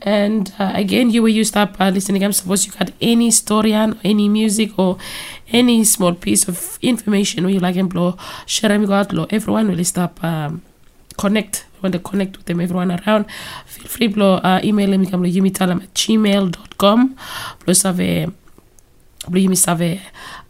and 0.00 0.52
uh, 0.58 0.72
again, 0.74 1.10
you 1.10 1.22
will 1.22 1.30
you 1.30 1.44
start 1.44 1.70
uh, 1.80 1.88
listening. 1.90 2.22
I'm 2.22 2.32
suppose 2.32 2.66
you 2.66 2.72
got 2.72 2.90
any 3.00 3.30
story 3.30 3.74
or 3.74 3.94
any 4.04 4.28
music 4.28 4.78
or 4.78 4.96
any 5.50 5.82
small 5.84 6.14
piece 6.14 6.46
of 6.46 6.78
information 6.82 7.44
or 7.44 7.50
you 7.50 7.58
like 7.58 7.76
and 7.76 7.90
blow, 7.90 8.16
share 8.46 8.68
them 8.68 8.90
out 8.92 9.12
low. 9.12 9.26
Everyone 9.30 9.68
will 9.68 9.84
start 9.84 10.12
um, 10.22 10.62
connect. 11.18 11.66
Want 11.82 11.92
to 11.92 12.00
connect 12.00 12.36
with 12.38 12.46
them, 12.46 12.60
everyone 12.60 12.90
around. 12.90 13.26
Feel 13.66 13.86
free 13.86 14.08
blow 14.08 14.34
uh, 14.36 14.60
email. 14.64 14.90
You 14.90 15.42
yumitalam 15.42 15.82
at 15.82 15.94
gmail.com. 15.94 17.16
Plus 17.60 17.82
have 17.82 18.00
blow 19.28 19.40
yumi 19.40 19.56
save 19.56 20.00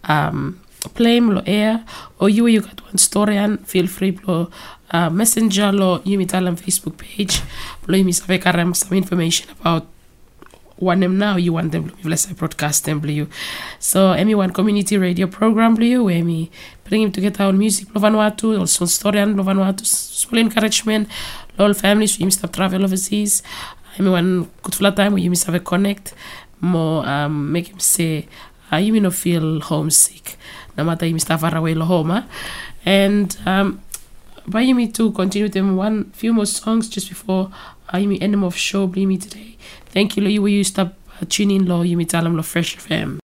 um 0.04 0.60
play 0.94 1.20
air 1.46 1.84
or 2.20 2.28
you 2.28 2.46
you 2.46 2.60
got 2.60 2.82
one 2.84 2.98
story 2.98 3.36
and 3.36 3.66
feel 3.66 3.86
free 3.86 4.12
blow 4.12 4.50
uh, 4.92 5.10
messenger 5.10 5.72
lo 5.72 5.98
yumi 6.00 6.26
talam 6.26 6.56
Facebook 6.56 6.96
page 6.96 7.42
blow 7.86 7.98
yumi 7.98 8.14
save 8.14 8.40
karam 8.40 8.74
some 8.74 8.96
information 8.96 9.50
about 9.60 9.86
one 10.78 11.00
them 11.00 11.18
now 11.18 11.36
you 11.36 11.52
want 11.52 11.72
them 11.72 11.92
let's 12.04 12.22
say 12.22 12.32
broadcast 12.32 12.84
them 12.84 13.00
blue. 13.00 13.26
So 13.78 14.14
emi 14.14 14.34
one 14.34 14.52
community 14.52 14.96
radio 14.96 15.26
program 15.26 15.74
blue 15.74 16.06
me 16.06 16.50
bring 16.84 17.02
him 17.02 17.12
together 17.12 17.44
on 17.44 17.58
music 17.58 17.88
lo 17.94 18.00
Vanuatu 18.00 18.58
also 18.58 18.86
story 18.86 19.18
and 19.18 19.36
lo 19.36 19.42
Vanuatu 19.44 19.84
small 19.84 20.40
encouragement 20.40 21.08
all 21.58 21.74
families 21.74 22.18
you 22.20 22.30
stop 22.30 22.52
travel 22.52 22.84
overseas. 22.84 23.42
Emi 23.96 24.10
one 24.10 24.48
good 24.62 24.74
flat 24.74 24.96
time 24.96 25.18
you 25.18 25.30
must 25.30 25.44
have 25.44 25.54
a 25.54 25.60
connect 25.60 26.14
more 26.60 27.06
um 27.06 27.52
make 27.52 27.68
him 27.68 27.78
say 27.78 28.26
uh, 28.72 28.76
you 28.76 28.92
may 28.92 29.00
not 29.00 29.14
feel 29.14 29.60
homesick 29.60 30.36
no 30.76 30.84
matter 30.84 31.06
you 31.06 31.18
stay 31.18 31.36
far 31.36 31.56
away 31.56 31.74
home 31.74 32.24
and 32.84 33.36
um 33.46 33.80
you 34.54 34.74
me 34.74 34.88
to 34.88 35.12
continue 35.12 35.48
them 35.48 35.76
one 35.76 36.04
few 36.12 36.32
more 36.32 36.46
songs 36.46 36.88
just 36.88 37.08
before 37.08 37.50
uh, 37.90 37.98
me 37.98 38.18
end 38.20 38.34
off 38.42 38.56
show 38.56 38.86
bring 38.86 39.08
me 39.08 39.18
today 39.18 39.57
thank 39.98 40.16
you 40.16 40.22
you 40.28 40.40
will 40.40 40.62
stop 40.62 40.94
uh, 41.20 41.26
tuning 41.28 41.66
lo 41.66 41.82
you 41.82 41.96
me 41.96 42.04
tell 42.04 42.22
them 42.22 42.36
lo 42.36 42.42
fresh 42.42 42.76
fm 42.78 43.18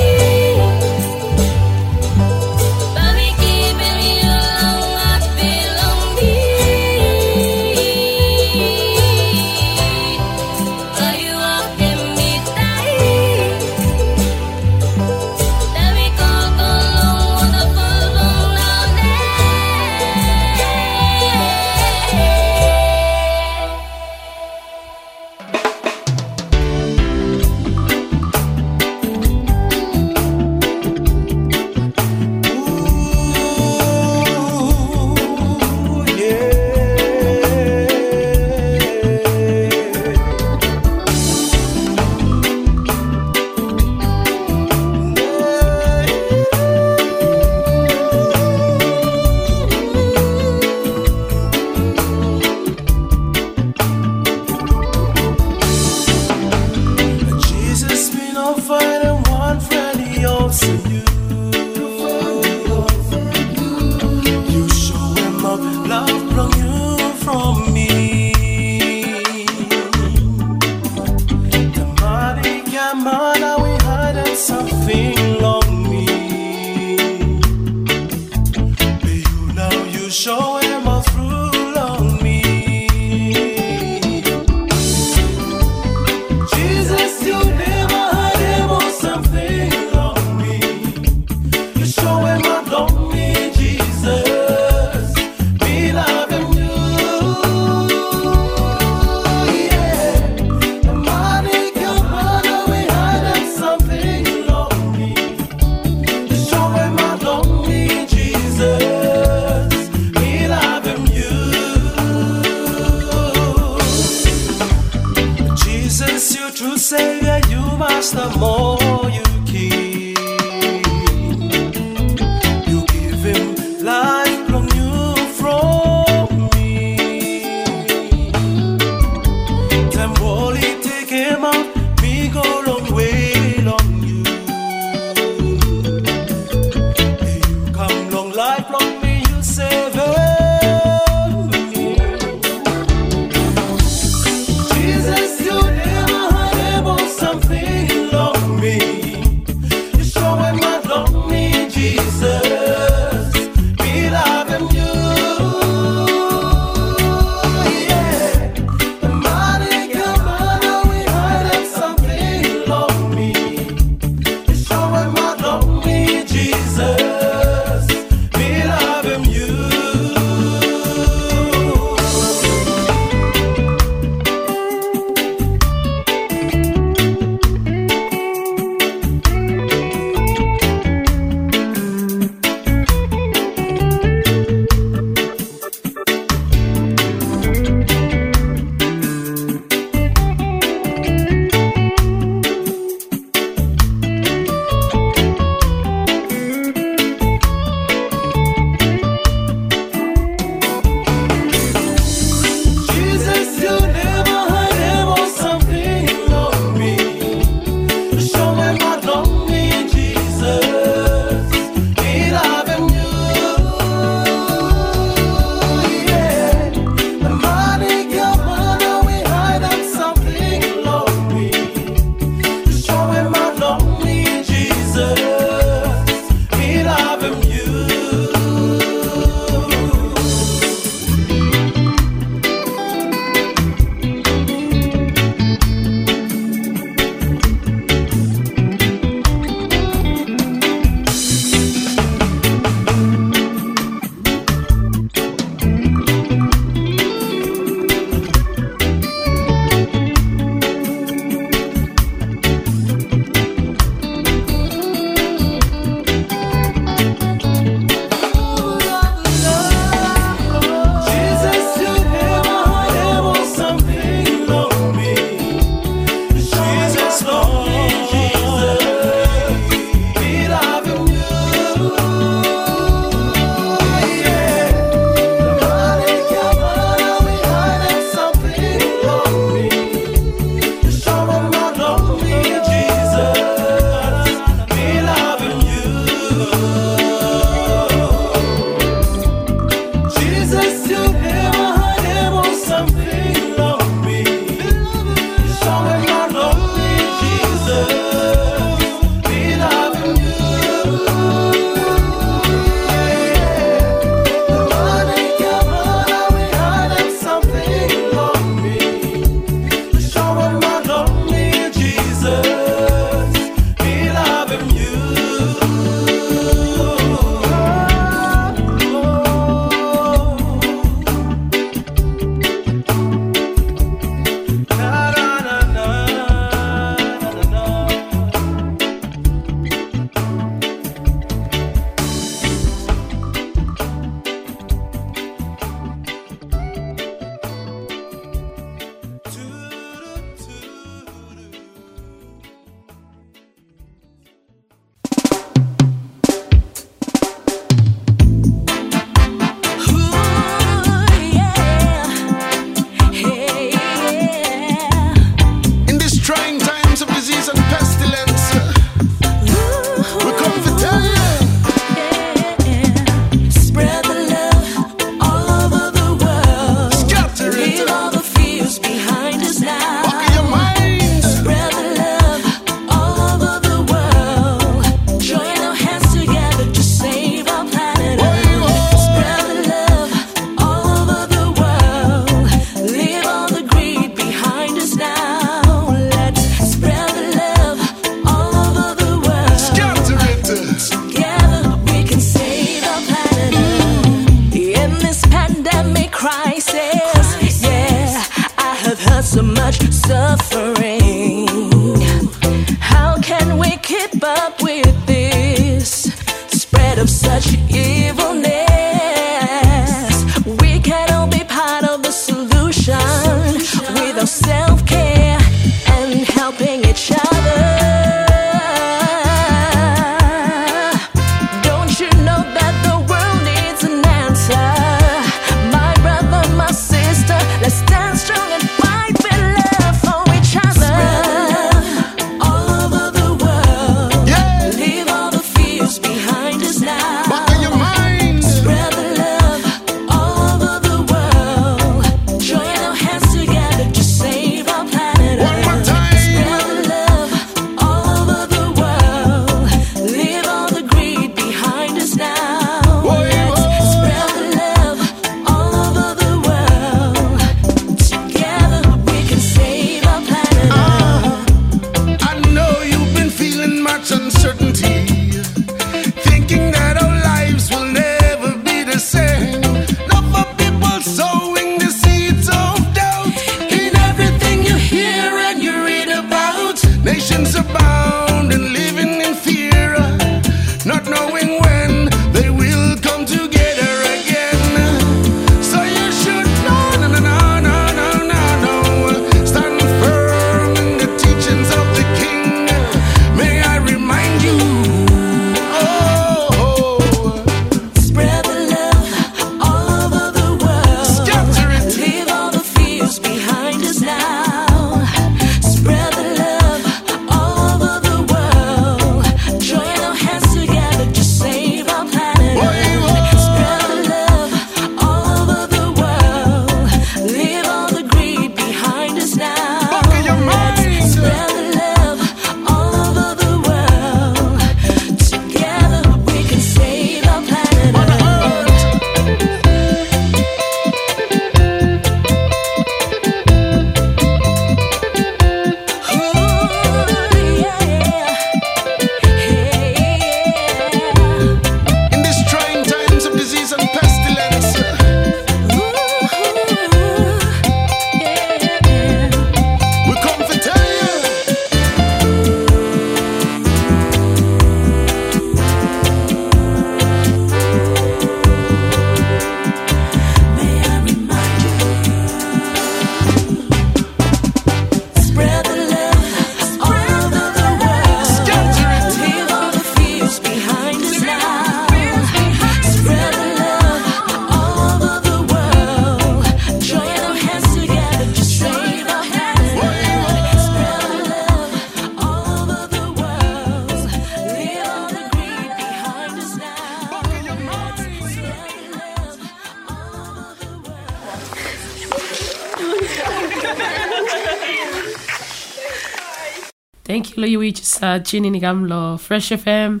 Just 597.94 598.02
uh, 598.02 598.18
tuning 598.18 598.56
in 598.56 599.18
Fresh 599.18 599.50
FM, 599.50 600.00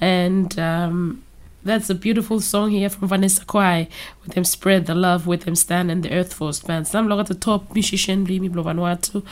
and 0.00 0.58
um, 0.58 1.22
that's 1.62 1.90
a 1.90 1.94
beautiful 1.94 2.40
song 2.40 2.70
here 2.70 2.88
from 2.88 3.08
Vanessa 3.08 3.44
Quai 3.44 3.86
with 4.22 4.32
them 4.32 4.44
spread 4.44 4.86
the 4.86 4.94
love 4.94 5.26
with 5.26 5.42
them 5.42 5.54
stand 5.54 5.90
and 5.90 6.02
the 6.02 6.10
Earth 6.10 6.32
Force 6.32 6.60
band. 6.60 6.86
Some 6.86 7.06
look 7.06 7.20
at 7.20 7.26
the 7.26 7.34
top 7.34 7.74
musician 7.74 8.26
Blimi 8.26 8.48
Blovanwatu, 8.48 9.26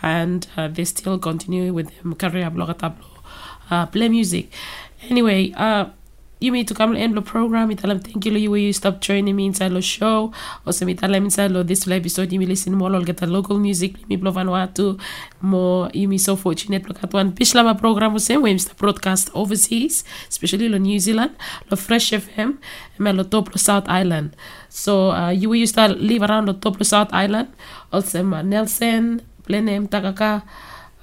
and 0.00 0.46
uh, 0.56 0.68
they 0.68 0.84
still 0.84 1.18
continue 1.18 1.72
with 1.72 1.90
them 2.00 2.14
career 2.14 2.50
blog 2.50 2.78
tablo 2.78 3.04
uh, 3.68 3.86
play 3.86 4.08
music. 4.08 4.52
Anyway, 5.10 5.52
uh, 5.56 5.86
you 6.38 6.52
mean 6.52 6.66
to 6.66 6.74
come 6.74 6.94
end 6.94 7.16
the 7.16 7.22
program. 7.22 7.70
Italam 7.70 8.02
thank 8.04 8.24
you 8.26 8.32
you 8.32 8.54
you 8.54 8.72
stop 8.72 9.00
joining 9.00 9.34
me 9.34 9.46
inside 9.46 9.72
the 9.72 9.80
show. 9.80 10.32
Also 10.66 10.84
me 10.84 10.94
italam 10.94 11.24
inside 11.24 11.50
lo 11.50 11.62
this 11.62 11.88
episode 11.88 12.32
you 12.32 12.38
me 12.38 12.44
listen 12.46 12.74
more 12.74 12.90
lol 12.90 13.02
get 13.02 13.16
the 13.16 13.26
local 13.26 13.58
music 13.58 13.96
me 14.08 14.16
blow 14.16 14.32
Vanuatu 14.32 15.00
more 15.40 15.90
you 15.94 16.08
me 16.08 16.18
so 16.18 16.36
fortunate 16.36 16.86
look 16.88 17.02
at 17.02 17.12
one 17.12 17.32
Bislama 17.32 17.78
program 17.78 18.12
the 18.12 18.20
same 18.20 18.42
way 18.42 18.56
broadcast 18.76 19.30
overseas, 19.34 20.04
especially 20.28 20.68
lo 20.68 20.78
New 20.78 20.98
Zealand, 21.00 21.32
lo 21.70 21.76
Fresh 21.76 22.12
FM, 22.12 22.58
and 22.98 23.16
lo 23.16 23.24
top 23.24 23.48
lo 23.48 23.56
South 23.56 23.88
Island. 23.88 24.36
So 24.68 25.10
uh, 25.12 25.30
you 25.30 25.48
will 25.48 25.56
used 25.56 25.74
to 25.76 25.88
live 25.88 26.22
around 26.22 26.48
the 26.48 26.54
top 26.54 26.76
lo 26.76 26.84
South 26.84 27.12
Island. 27.12 27.48
Also 27.92 28.22
Nelson, 28.22 29.22
Blenheim, 29.46 29.88
Takaka, 29.88 30.42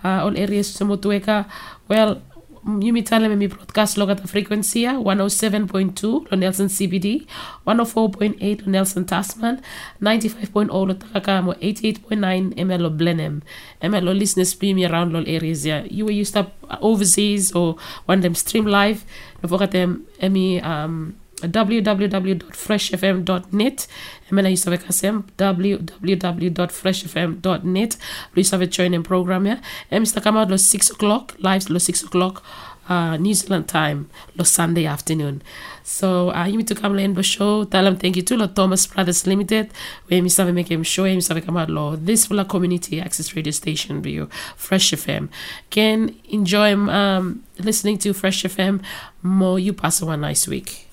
uh, 0.04 0.22
all 0.24 0.38
areas 0.38 0.78
Samotueka. 0.78 1.48
Well, 1.88 2.22
you 2.66 2.94
me 2.94 3.02
tell 3.02 3.20
me 3.20 3.36
me 3.36 3.48
broadcast 3.48 3.98
log 3.98 4.10
at 4.10 4.28
frequency 4.30 4.84
107.2 4.84 6.32
lo 6.32 6.38
Nelson 6.38 6.68
CBD 6.68 7.26
104.8 7.68 8.66
lo 8.66 8.72
Nelson 8.72 9.06
Tasman 9.06 9.62
95.0 10.02 10.72
lo 10.72 10.94
Takaka 10.94 11.44
mo 11.44 11.54
88.9 11.54 12.56
ML 12.56 12.82
lo 12.82 12.90
Blenheim 12.90 13.42
ML 13.82 14.04
lo 14.04 14.14
listeners 14.14 14.52
stream 14.52 14.80
around 14.84 15.12
lo 15.12 15.20
areas 15.28 15.66
yeah? 15.66 15.84
You 15.84 16.06
were 16.06 16.12
used 16.12 16.38
up 16.38 16.54
overseas 16.82 17.52
or 17.52 17.76
want 18.08 18.22
them 18.22 18.36
stream 18.36 18.66
live 18.66 19.04
no 19.42 19.58
them 19.68 20.08
emi 20.22 20.64
um 20.64 21.16
www.freshfm.net 21.42 23.88
Emena 24.30 24.50
have 24.50 24.80
kasem 24.80 25.24
www.freshfm.net 25.38 27.98
Please 28.34 28.52
have 28.52 28.62
a 28.62 28.68
joining 28.68 29.04
program 29.04 29.46
yeah 29.46 29.60
and 29.92 30.06
Mr. 30.06 30.22
out 30.38 30.50
lo 30.50 30.58
6 30.58 30.92
o'clock 30.92 31.36
live 31.40 31.70
lo 31.70 31.78
6 31.78 32.04
o'clock 32.04 32.44
uh, 32.90 33.16
New 33.18 33.34
Zealand 33.34 33.68
time 33.68 34.10
lo 34.36 34.44
Sunday 34.44 34.86
afternoon 34.86 35.42
so 35.84 36.32
uh, 36.32 36.46
you 36.46 36.58
need 36.58 36.68
to 36.68 36.76
come 36.76 36.96
the 37.14 37.24
show 37.24 37.64
tell 37.66 37.84
them 37.84 37.98
thank 37.98 38.16
you 38.16 38.24
to 38.24 38.38
lo 38.38 38.48
Thomas 38.48 38.88
Brothers 38.88 39.28
Limited 39.28 39.70
where 40.08 40.22
Mr. 40.22 40.54
make 40.54 40.70
him 40.70 40.84
show 40.84 41.06
him 41.06 41.20
Mr. 41.20 41.58
out 41.58 41.70
lo 41.70 41.96
this 41.96 42.26
full 42.26 42.44
community 42.46 43.02
access 43.02 43.36
radio 43.36 43.52
station 43.52 44.02
for 44.02 44.10
you 44.10 44.30
Fresh 44.56 44.92
FM 44.92 45.30
can 45.70 46.16
enjoy 46.30 46.74
um, 46.74 47.44
listening 47.60 47.98
to 47.98 48.14
Fresh 48.14 48.44
FM 48.44 48.82
more 49.22 49.60
you 49.60 49.74
pass 49.74 50.02
one 50.02 50.22
nice 50.22 50.48
week 50.48 50.88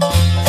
put 0.00 0.39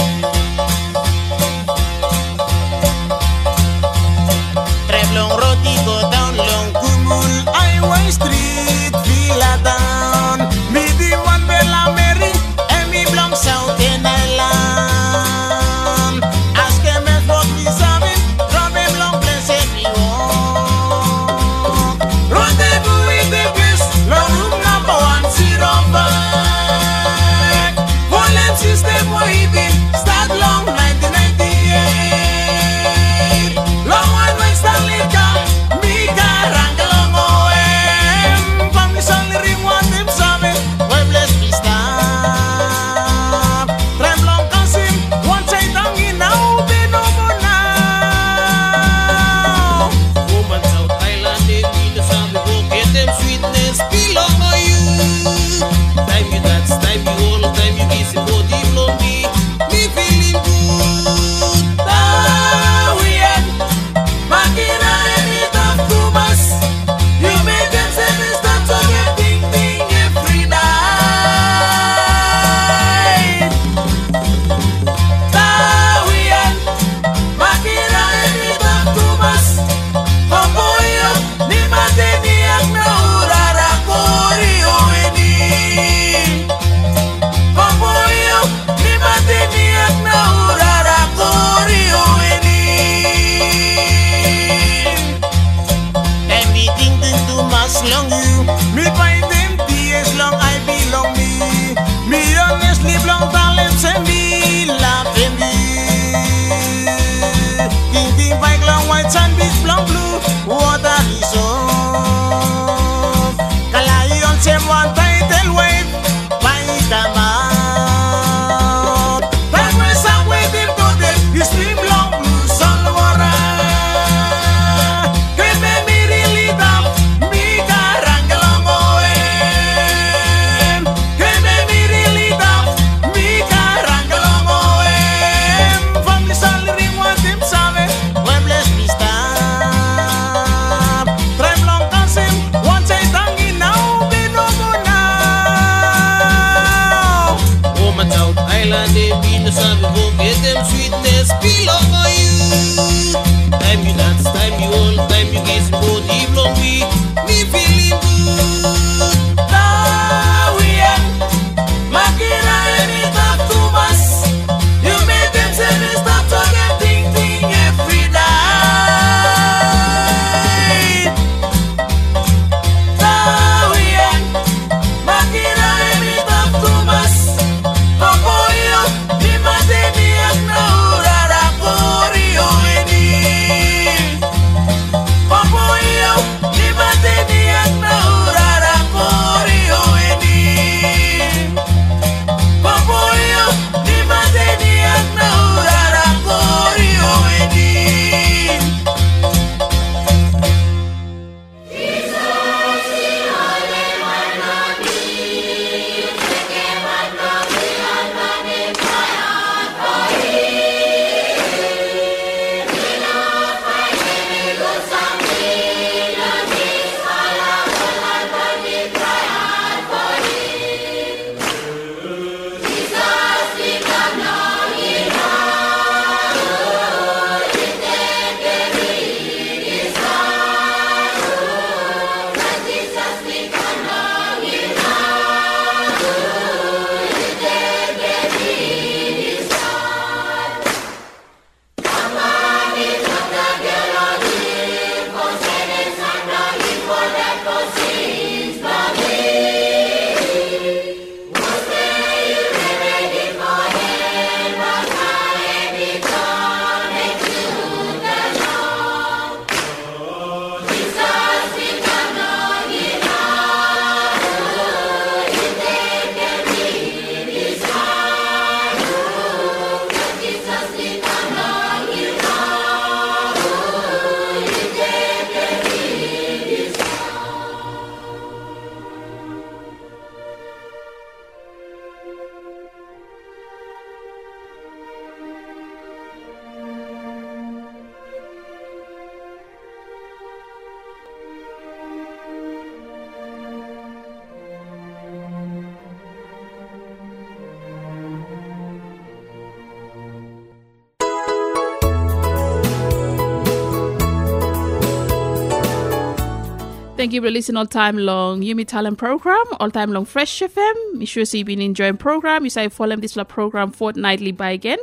For 307.20 307.30
listening 307.30 307.58
all 307.58 307.66
time 307.66 307.98
long 307.98 308.42
Yumi 308.42 308.66
Talent 308.66 308.98
program, 308.98 309.44
all 309.60 309.70
time 309.70 309.92
long 309.92 310.06
Fresh 310.06 310.40
FM. 310.40 310.94
Me 310.94 311.06
sure 311.06 311.26
so 311.26 311.38
you've 311.38 311.48
been 311.48 311.60
enjoying 311.60 311.98
program. 311.98 312.46
You 312.46 312.50
say 312.50 312.70
follow 312.70 312.96
this 312.96 313.18
program 313.28 313.72
fortnightly 313.72 314.32
by 314.32 314.52
again. 314.52 314.80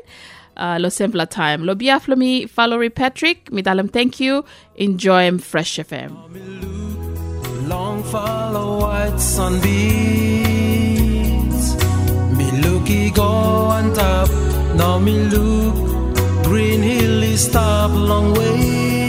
Uh, 0.55 0.77
lo 0.79 0.91
simpler 0.91 1.25
time. 1.25 1.65
Lo 1.65 1.75
biaflo 1.75 2.19
mi 2.19 2.45
Valerie 2.45 2.91
Patrick. 2.91 3.51
Mi 3.51 3.63
dalam 3.63 3.91
thank 3.91 4.21
you. 4.21 4.45
Enjoy 4.77 5.39
Fresh 5.39 5.79
FM. 5.79 6.13
Long 7.67 8.03
follow 8.03 8.81
white 8.81 9.19
sunbeams. 9.19 9.65
Me 12.37 12.51
looky 12.61 13.11
go 13.11 13.23
on 13.25 13.95
top. 13.95 14.29
Now 14.77 14.99
me 14.99 15.17
look. 15.33 15.75
Green 16.45 16.83
hill 16.83 17.23
is 17.23 17.47
stop 17.47 17.91
long 17.93 18.35
way. 18.35 19.08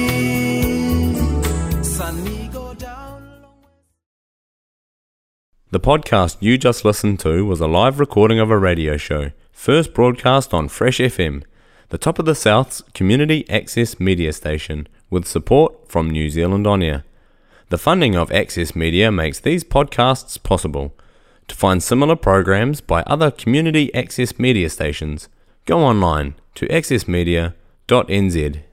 The 5.71 5.79
podcast 5.79 6.37
you 6.39 6.57
just 6.57 6.83
listened 6.83 7.19
to 7.19 7.45
was 7.45 7.61
a 7.61 7.67
live 7.67 7.99
recording 7.99 8.39
of 8.39 8.49
a 8.49 8.57
radio 8.57 8.97
show, 8.97 9.29
first 9.51 9.93
broadcast 9.93 10.51
on 10.51 10.67
Fresh 10.67 10.97
FM, 10.97 11.43
the 11.89 11.99
top 11.99 12.17
of 12.17 12.25
the 12.25 12.33
South's 12.33 12.81
community 12.95 13.47
access 13.51 13.99
media 13.99 14.33
station, 14.33 14.87
with 15.11 15.27
support 15.27 15.87
from 15.87 16.09
New 16.09 16.31
Zealand 16.31 16.65
On 16.65 16.81
Air. 16.81 17.03
The 17.69 17.77
funding 17.77 18.15
of 18.15 18.31
Access 18.31 18.75
Media 18.75 19.11
makes 19.11 19.39
these 19.39 19.63
podcasts 19.63 20.41
possible. 20.41 20.95
To 21.49 21.55
find 21.55 21.83
similar 21.83 22.15
programs 22.15 22.81
by 22.81 23.03
other 23.03 23.29
community 23.29 23.93
access 23.93 24.39
media 24.39 24.71
stations, 24.71 25.29
go 25.67 25.81
online 25.81 26.33
to 26.55 26.65
accessmedia.nz 26.69 28.63